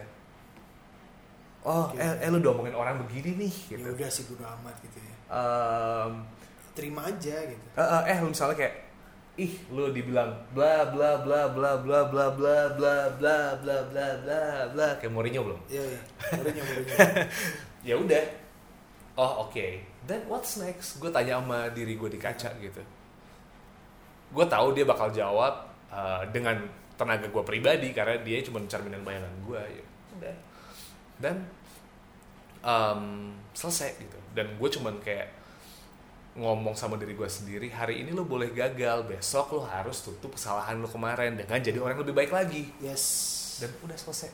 Oh, 1.60 1.92
Oke. 1.92 2.00
eh, 2.00 2.24
eh 2.24 2.30
lu 2.32 2.40
udah 2.40 2.56
ngomongin 2.56 2.78
orang 2.80 2.96
begini 3.04 3.36
nih 3.36 3.56
ya 3.76 3.78
gitu. 3.84 3.92
udah 3.92 4.08
sih 4.08 4.24
bodo 4.32 4.48
amat 4.48 4.76
gitu 4.80 5.00
ya 5.04 5.16
Um, 5.30 6.26
terima 6.74 7.06
aja 7.06 7.36
gitu 7.46 7.66
eh, 7.78 7.84
eh, 7.84 8.02
eh 8.10 8.18
lu 8.24 8.34
misalnya 8.34 8.58
kayak 8.58 8.76
ih 9.38 9.54
lu 9.70 9.94
dibilang 9.94 10.34
bla 10.58 10.90
bla 10.90 11.22
bla 11.22 11.46
bla 11.54 11.78
bla 11.78 12.02
bla 12.10 12.26
bla 12.34 12.58
bla 12.74 12.98
bla 13.14 13.38
bla 13.62 13.78
bla 13.86 14.08
bla 14.26 14.42
bla 14.74 14.88
kayak 14.98 15.14
Mourinho 15.14 15.46
belum 15.46 15.62
iya 15.70 15.84
iya 15.86 16.02
barunya 16.34 16.64
barunya 16.66 16.98
ya 17.86 17.96
udah 18.02 18.24
oh 19.22 19.46
oke 19.46 19.68
then 20.10 20.26
what's 20.26 20.58
next 20.58 20.98
gue 20.98 21.14
tanya 21.14 21.38
sama 21.38 21.70
diri 21.78 21.94
gue 21.94 22.10
di 22.10 22.18
kaca 22.18 22.50
gitu 22.58 22.82
gue 24.34 24.46
tahu 24.50 24.74
dia 24.74 24.90
bakal 24.90 25.14
jawab 25.14 25.69
uh, 25.90 26.24
dengan 26.30 26.58
tenaga 27.00 27.32
gue 27.32 27.44
pribadi 27.48 27.96
karena 27.96 28.20
dia 28.20 28.44
cuma 28.44 28.60
cerminan 28.68 29.02
bayangan 29.04 29.34
gue 29.46 29.62
ya. 29.62 29.86
Udah. 30.20 30.36
Dan 31.20 31.36
um, 32.64 33.34
selesai 33.56 34.00
gitu. 34.00 34.20
Dan 34.36 34.56
gue 34.56 34.70
cuman 34.70 35.00
kayak 35.00 35.36
ngomong 36.40 36.78
sama 36.78 36.96
diri 36.96 37.18
gue 37.18 37.26
sendiri 37.26 37.68
hari 37.74 38.06
ini 38.06 38.14
lo 38.16 38.24
boleh 38.24 38.54
gagal 38.54 39.04
besok 39.10 39.60
lo 39.60 39.62
harus 39.66 40.00
tutup 40.06 40.38
kesalahan 40.38 40.78
lo 40.80 40.88
kemarin 40.88 41.36
dengan 41.36 41.60
jadi 41.60 41.82
orang 41.82 42.00
yang 42.00 42.04
lebih 42.06 42.16
baik 42.16 42.32
lagi. 42.32 42.64
Yes. 42.80 43.04
Dan 43.60 43.72
udah 43.84 43.98
selesai. 43.98 44.32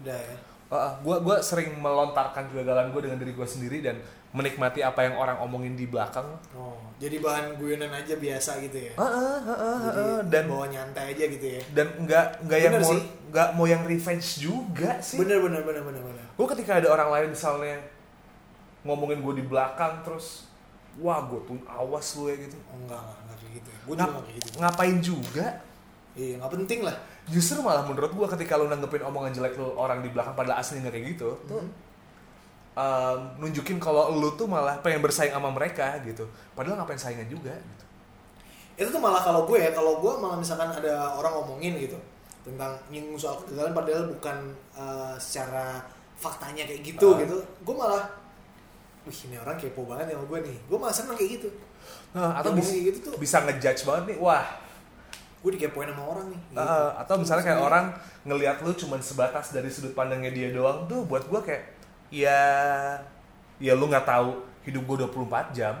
Udah 0.00 0.16
ya 0.16 0.51
gue 0.72 1.16
gua 1.20 1.36
sering 1.38 1.76
melontarkan 1.76 2.48
kegagalan 2.48 2.88
gue 2.88 3.00
dengan 3.02 3.18
diri 3.18 3.32
gue 3.32 3.44
sendiri 3.44 3.78
dan 3.80 4.00
menikmati 4.32 4.80
apa 4.80 5.04
yang 5.04 5.14
orang 5.14 5.36
omongin 5.38 5.76
di 5.76 5.84
belakang. 5.84 6.24
oh 6.56 6.80
jadi 6.96 7.20
bahan 7.20 7.60
guyonan 7.60 7.92
aja 7.92 8.16
biasa 8.16 8.56
gitu 8.62 8.78
ya 8.80 8.92
Heeh, 8.94 9.36
heeh, 9.42 9.76
jadi 9.82 10.00
heeh. 10.00 10.20
dan 10.26 10.44
bawa 10.46 10.66
nyantai 10.66 11.04
aja 11.12 11.24
gitu 11.28 11.46
ya 11.50 11.60
dan 11.72 11.86
nggak 11.98 12.26
nggak 12.42 12.58
yang 12.58 12.74
mau 12.78 12.92
nggak 13.28 13.48
mau 13.52 13.66
yang 13.66 13.82
revenge 13.84 14.40
juga 14.40 14.96
sih. 14.98 15.20
bener 15.20 15.36
bener 15.38 15.60
bener 15.60 15.82
bener 15.82 16.00
bener 16.00 16.24
Gue 16.32 16.46
ketika 16.48 16.80
ada 16.80 16.88
orang 16.88 17.12
lain 17.12 17.28
misalnya 17.30 17.76
ngomongin 18.82 19.20
gue 19.20 19.34
di 19.36 19.44
belakang 19.44 20.00
terus 20.02 20.48
wah 20.96 21.20
gue 21.22 21.40
tuh 21.44 21.60
awas 21.64 22.16
lu 22.16 22.28
ya 22.28 22.36
gitu. 22.40 22.56
oh 22.66 22.76
enggak 22.78 22.98
enggak 22.98 23.18
enggak 23.20 23.36
kayak 23.38 23.52
gitu 23.52 23.68
ya 23.68 23.78
gue 23.78 23.94
juga 23.94 24.00
Ngap- 24.00 24.24
kayak 24.24 24.36
gitu 24.38 24.48
ngapain 24.58 24.96
juga? 24.98 25.46
iya 26.12 26.34
nggak 26.36 26.52
penting 26.54 26.80
lah 26.84 26.96
Justru 27.24 27.60
malah 27.60 27.82
menurut 27.82 28.10
gue 28.10 28.26
ketika 28.34 28.56
lu 28.56 28.66
nanggepin 28.66 28.98
omongan 29.00 29.30
jelek 29.30 29.54
lu 29.54 29.70
orang 29.74 30.00
di 30.00 30.10
belakang 30.10 30.34
pada 30.34 30.58
aslinya 30.58 30.86
nggak 30.86 30.94
kayak 30.94 31.06
gitu, 31.14 31.28
tuh 31.44 31.60
Hmm. 31.60 31.70
um, 32.74 33.18
nunjukin 33.38 33.76
kalau 33.76 34.10
lu 34.10 34.32
tuh 34.32 34.46
malah 34.46 34.80
pengen 34.80 34.98
bersaing 34.98 35.30
sama 35.30 35.48
mereka 35.48 35.94
gitu. 36.02 36.24
Padahal 36.52 36.78
ngapain 36.78 36.98
saingan 36.98 37.26
juga 37.26 37.52
gitu. 37.52 37.84
itu 38.72 38.88
tuh 38.88 38.98
malah 38.98 39.20
kalau 39.20 39.44
gue 39.44 39.60
ya 39.60 39.68
kalau 39.70 40.00
gue 40.00 40.12
malah 40.16 40.34
misalkan 40.34 40.64
ada 40.66 41.12
orang 41.12 41.28
ngomongin 41.36 41.76
gitu 41.76 41.94
tentang 42.40 42.72
nyinggung 42.88 43.14
soal 43.14 43.36
kegagalan 43.38 43.70
padahal 43.70 44.02
bukan 44.08 44.36
eh, 44.72 45.14
secara 45.20 45.76
faktanya 46.16 46.64
kayak 46.64 46.80
gitu 46.80 47.12
Ah. 47.12 47.20
gitu 47.20 47.36
gue 47.62 47.74
malah 47.76 48.08
wih 49.04 49.18
ini 49.28 49.36
orang 49.36 49.60
kepo 49.60 49.84
banget 49.84 50.10
ya 50.10 50.16
sama 50.16 50.24
gue 50.24 50.38
nih 50.48 50.58
gue 50.66 50.78
malah 50.80 50.90
seneng 50.90 51.14
kayak 51.14 51.30
gitu 51.38 51.48
Nah, 52.16 52.40
atau 52.40 52.56
bisa, 52.56 52.72
gitu 52.72 52.98
tuh 53.02 53.12
bisa 53.16 53.42
ngejudge 53.42 53.82
banget 53.84 54.14
nih, 54.14 54.18
wah. 54.20 54.44
Gue 55.42 55.50
dikepoin 55.58 55.90
sama 55.90 56.04
orang 56.06 56.26
nih. 56.30 56.40
Gitu. 56.54 56.58
uh, 56.62 56.90
atau 57.02 57.14
misalnya 57.18 57.42
kayak 57.42 57.60
orang 57.60 57.84
ngelihat 58.22 58.62
lu 58.62 58.70
cuman 58.78 59.02
sebatas 59.02 59.50
dari 59.50 59.66
sudut 59.66 59.90
pandangnya 59.90 60.30
dia 60.30 60.54
doang 60.54 60.86
tuh 60.86 61.02
buat 61.02 61.26
gua 61.26 61.42
kayak 61.42 61.66
ya 62.14 62.38
ya 63.58 63.72
lu 63.74 63.90
nggak 63.90 64.06
tahu 64.06 64.38
hidup 64.62 64.82
gue 64.86 64.96
24 65.10 65.50
jam. 65.50 65.74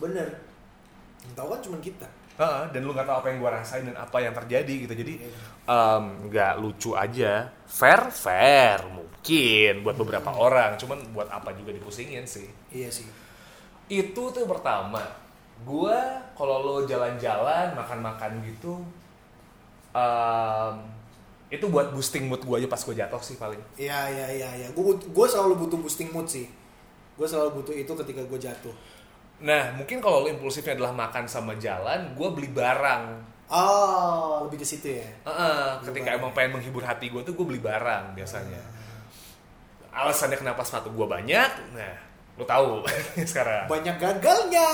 Bener. 0.00 0.40
Yang 1.28 1.34
tahu 1.36 1.48
kan 1.52 1.60
cuma 1.60 1.76
kita. 1.84 2.08
Heeh, 2.32 2.64
dan 2.72 2.80
lu 2.80 2.96
nggak 2.96 3.04
tahu 3.04 3.16
apa 3.20 3.28
yang 3.28 3.38
gue 3.44 3.50
rasain 3.52 3.84
dan 3.84 3.96
apa 4.00 4.16
yang 4.24 4.32
terjadi 4.32 4.74
gitu. 4.88 4.94
Jadi 4.96 5.14
Iya. 5.20 6.00
nggak 6.00 6.52
lucu 6.64 6.96
aja. 6.96 7.52
Fair 7.68 8.08
fair 8.08 8.80
mungkin 8.88 9.84
buat 9.84 9.96
beberapa 10.00 10.32
orang 10.32 10.80
cuman 10.80 11.12
buat 11.12 11.28
apa 11.28 11.52
juga 11.52 11.76
dipusingin 11.76 12.24
sih. 12.24 12.48
Iya 12.72 12.88
sih. 12.88 13.04
Itu 13.92 14.32
tuh 14.32 14.48
pertama 14.48 15.21
gue 15.62 15.96
kalau 16.32 16.56
lo 16.60 16.76
jalan-jalan 16.84 17.72
makan-makan 17.72 18.42
gitu 18.42 18.82
em, 19.92 20.74
itu 21.52 21.64
buat 21.68 21.92
boosting 21.92 22.26
mood 22.26 22.40
gue 22.40 22.56
aja 22.58 22.68
pas 22.68 22.80
gue 22.80 22.96
jatuh 22.96 23.20
sih 23.20 23.36
paling. 23.36 23.60
Iya 23.76 24.08
iya 24.08 24.26
iya 24.32 24.50
iya. 24.56 24.68
Gue 24.72 24.96
gue 24.96 25.26
selalu 25.28 25.66
butuh 25.66 25.78
boosting 25.78 26.08
mood 26.08 26.24
sih. 26.24 26.48
Gue 27.12 27.28
selalu 27.28 27.60
butuh 27.60 27.74
itu 27.76 27.92
ketika 27.92 28.24
gue 28.24 28.38
jatuh. 28.40 28.72
Nah 29.44 29.76
mungkin 29.76 30.00
kalau 30.00 30.24
lo 30.24 30.28
impulsifnya 30.32 30.72
adalah 30.72 30.96
makan 30.96 31.28
sama 31.28 31.52
jalan 31.60 32.16
gue 32.16 32.28
beli 32.32 32.48
barang. 32.48 33.02
Oh 33.52 34.48
lebih 34.48 34.64
ke 34.64 34.66
situ 34.66 34.96
ya? 34.96 35.04
Heeh, 35.28 35.84
Beli 35.84 35.86
ketika 35.92 36.08
barang. 36.08 36.20
emang 36.24 36.32
pengen 36.32 36.50
menghibur 36.56 36.80
hati 36.80 37.12
gue 37.12 37.20
tuh 37.20 37.36
gue 37.36 37.44
beli 37.44 37.60
barang 37.60 38.16
biasanya. 38.16 38.62
Alasannya 39.92 40.40
kenapa 40.40 40.64
sepatu 40.64 40.88
gue 40.88 41.04
banyak? 41.04 41.76
Nah 41.76 41.94
lo 42.42 42.46
tahu 42.50 42.70
sekarang. 43.30 43.70
Banyak 43.70 43.96
gagalnya. 44.02 44.68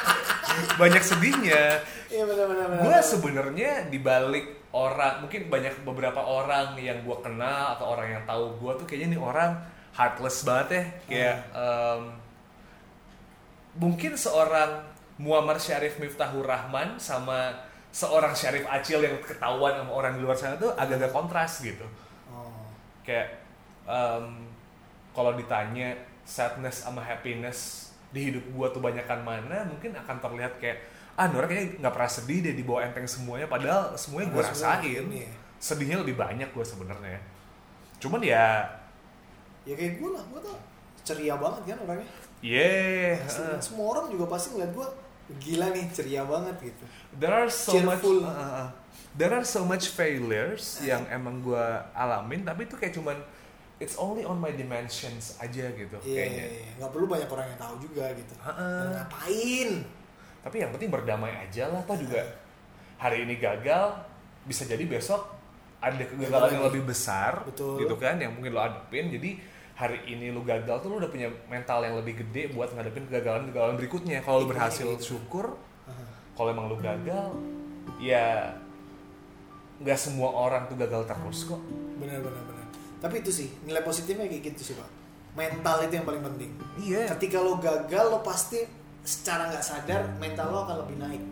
Banyak 0.80 1.02
sedihnya. 1.02 1.80
Iya 2.12 2.22
benar 2.28 2.46
benar 2.46 2.66
benar. 2.70 2.82
Gue 2.84 2.98
sebenarnya 3.00 3.72
dibalik 3.90 4.46
orang 4.74 5.26
mungkin 5.26 5.46
banyak 5.50 5.86
beberapa 5.86 6.18
orang 6.18 6.74
yang 6.78 7.02
gue 7.02 7.18
kenal 7.22 7.78
atau 7.78 7.94
orang 7.94 8.18
yang 8.18 8.22
tahu 8.26 8.58
gue 8.58 8.72
tuh 8.82 8.86
kayaknya 8.86 9.18
nih 9.18 9.22
orang 9.22 9.50
heartless 9.96 10.46
banget 10.46 10.68
ya. 10.70 10.84
Kayak 11.10 11.36
em, 11.54 12.02
mungkin 13.78 14.12
seorang 14.14 14.86
Muammar 15.18 15.58
Syarif 15.58 15.98
Miftahur 15.98 16.46
Rahman 16.46 16.98
sama 16.98 17.54
seorang 17.94 18.34
Syarif 18.34 18.66
Acil 18.66 19.06
yang 19.06 19.18
ketahuan 19.22 19.78
sama 19.78 19.90
orang 19.94 20.18
di 20.18 20.20
luar 20.22 20.34
sana 20.34 20.58
tuh 20.58 20.74
agak-agak 20.74 21.10
kontras 21.14 21.62
gitu. 21.62 21.86
Oh. 22.30 22.66
kayak 23.06 23.42
em, 23.86 24.50
kalau 25.14 25.38
ditanya 25.38 25.94
sadness 26.24 26.84
sama 26.84 27.04
happiness 27.04 27.92
di 28.10 28.32
hidup 28.32 28.44
gua 28.56 28.72
tuh 28.72 28.80
banyakan 28.80 29.22
mana 29.22 29.68
mungkin 29.68 29.92
akan 29.92 30.16
terlihat 30.20 30.56
kayak 30.58 30.78
ah 31.14 31.30
Nora 31.30 31.46
kayaknya 31.46 31.78
nggak 31.78 31.94
pernah 31.94 32.10
sedih 32.10 32.38
deh 32.42 32.54
di 32.58 32.64
bawah 32.66 32.82
enteng 32.82 33.06
semuanya 33.06 33.46
padahal 33.46 33.94
semuanya 33.94 34.34
gue 34.34 34.42
rasain 34.42 35.04
ya. 35.14 35.30
sedihnya 35.62 36.02
lebih 36.02 36.18
banyak 36.18 36.50
gue 36.50 36.64
sebenarnya 36.66 37.22
cuman 38.02 38.18
ya 38.18 38.66
ya 39.62 39.74
kayak 39.78 40.02
gue 40.02 40.10
lah 40.10 40.22
gue 40.26 40.40
tuh 40.42 40.58
ceria 41.06 41.38
banget 41.38 41.62
kan 41.70 41.78
orangnya 41.86 42.08
yeah 42.42 43.14
uh, 43.30 43.58
semua 43.62 43.86
orang 43.94 44.10
juga 44.10 44.26
pasti 44.26 44.58
ngeliat 44.58 44.72
gue 44.74 44.88
gila 45.38 45.66
nih 45.70 45.86
ceria 45.94 46.22
banget 46.26 46.56
gitu 46.74 46.84
there 47.16 47.32
are 47.32 47.48
so 47.48 47.78
much 47.80 48.02
Cheerful. 48.02 48.26
uh, 48.26 48.34
uh. 48.34 48.68
there 49.14 49.32
are 49.32 49.46
so 49.46 49.62
much 49.62 49.94
failures 49.94 50.82
yang 50.82 51.06
emang 51.08 51.38
gue 51.46 51.66
alamin 51.94 52.42
tapi 52.42 52.66
itu 52.66 52.74
kayak 52.74 52.92
cuman 52.92 53.16
it's 53.82 53.98
only 53.98 54.22
on 54.22 54.38
my 54.38 54.54
dimensions 54.54 55.34
aja 55.42 55.66
gitu 55.74 55.96
iya 56.06 56.30
kayaknya. 56.30 56.44
iya, 56.46 56.60
iya. 56.62 56.72
nggak 56.78 56.90
perlu 56.94 57.06
banyak 57.10 57.28
orang 57.28 57.46
yang 57.50 57.60
tahu 57.60 57.74
juga 57.82 58.04
gitu. 58.14 58.34
Heeh. 58.38 58.78
Dan 58.78 58.88
ngapain? 58.94 59.70
Tapi 60.44 60.56
yang 60.60 60.70
penting 60.76 60.90
berdamai 60.92 61.32
aja 61.40 61.64
lah 61.72 61.82
toh 61.82 61.96
juga. 61.98 62.22
Hari 63.00 63.26
ini 63.26 63.34
gagal 63.40 63.98
bisa 64.46 64.62
jadi 64.68 64.84
besok 64.86 65.34
ada 65.82 66.00
kegagalan 66.00 66.50
yang 66.56 66.66
lebih 66.70 66.84
besar 66.88 67.44
Betul. 67.44 67.84
gitu 67.84 67.96
kan 68.00 68.16
yang 68.16 68.32
mungkin 68.32 68.54
lo 68.54 68.62
hadapin. 68.62 69.10
Jadi 69.10 69.36
hari 69.74 69.98
ini 70.06 70.30
lo 70.30 70.46
gagal 70.46 70.80
tuh 70.80 70.88
lo 70.94 71.02
udah 71.02 71.10
punya 71.10 71.28
mental 71.50 71.82
yang 71.82 71.98
lebih 71.98 72.22
gede 72.24 72.54
buat 72.54 72.70
ngadepin 72.72 73.10
kegagalan-kegagalan 73.10 73.76
berikutnya. 73.76 74.18
Kalau 74.22 74.46
lo 74.46 74.48
berhasil 74.48 74.86
gitu. 74.86 75.18
syukur 75.18 75.58
kalau 76.34 76.48
emang 76.50 76.66
lo 76.70 76.78
gagal 76.78 77.30
ya 78.02 78.54
nggak 79.82 79.98
semua 79.98 80.30
orang 80.30 80.70
tuh 80.70 80.78
gagal 80.78 81.02
terus 81.04 81.50
kok. 81.50 81.60
Benar 81.98 82.22
benar 82.22 82.53
tapi 83.04 83.20
itu 83.20 83.28
sih 83.28 83.48
nilai 83.68 83.84
positifnya 83.84 84.24
kayak 84.24 84.56
gitu 84.56 84.72
sih 84.72 84.74
pak. 84.80 84.88
Mental 85.36 85.84
itu 85.84 85.92
yang 86.00 86.08
paling 86.08 86.24
penting. 86.24 86.50
Iya. 86.80 87.12
Ketika 87.12 87.44
lo 87.44 87.60
gagal 87.60 88.08
lo 88.08 88.24
pasti 88.24 88.64
secara 89.04 89.52
nggak 89.52 89.60
sadar 89.60 90.16
mental 90.16 90.48
lo 90.48 90.64
akan 90.64 90.76
lebih 90.88 90.96
naik. 90.96 91.22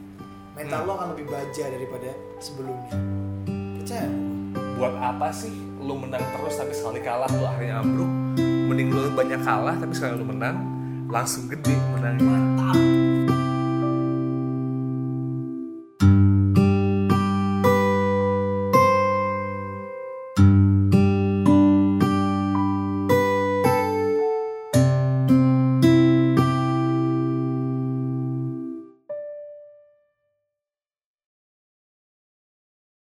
Mental 0.53 0.85
Hmm. 0.85 0.89
lo 0.89 0.93
akan 1.01 1.09
lebih 1.17 1.33
baja 1.33 1.65
daripada 1.73 2.13
sebelumnya. 2.45 2.93
Percaya? 3.81 4.09
Buat 4.77 4.95
apa 5.01 5.33
sih 5.33 5.55
lu 5.81 5.97
menang 5.97 6.21
terus 6.37 6.61
tapi 6.61 6.77
sekali 6.77 7.01
kalah 7.01 7.31
lu 7.33 7.41
akhirnya 7.49 7.81
ambruk? 7.81 8.11
Mending 8.69 8.89
lu 8.93 9.09
banyak 9.17 9.41
kalah 9.41 9.77
tapi 9.81 9.97
sekali 9.97 10.21
lu 10.21 10.29
menang 10.29 10.61
langsung 11.09 11.49
gede 11.49 11.73
menangnya 11.97 12.52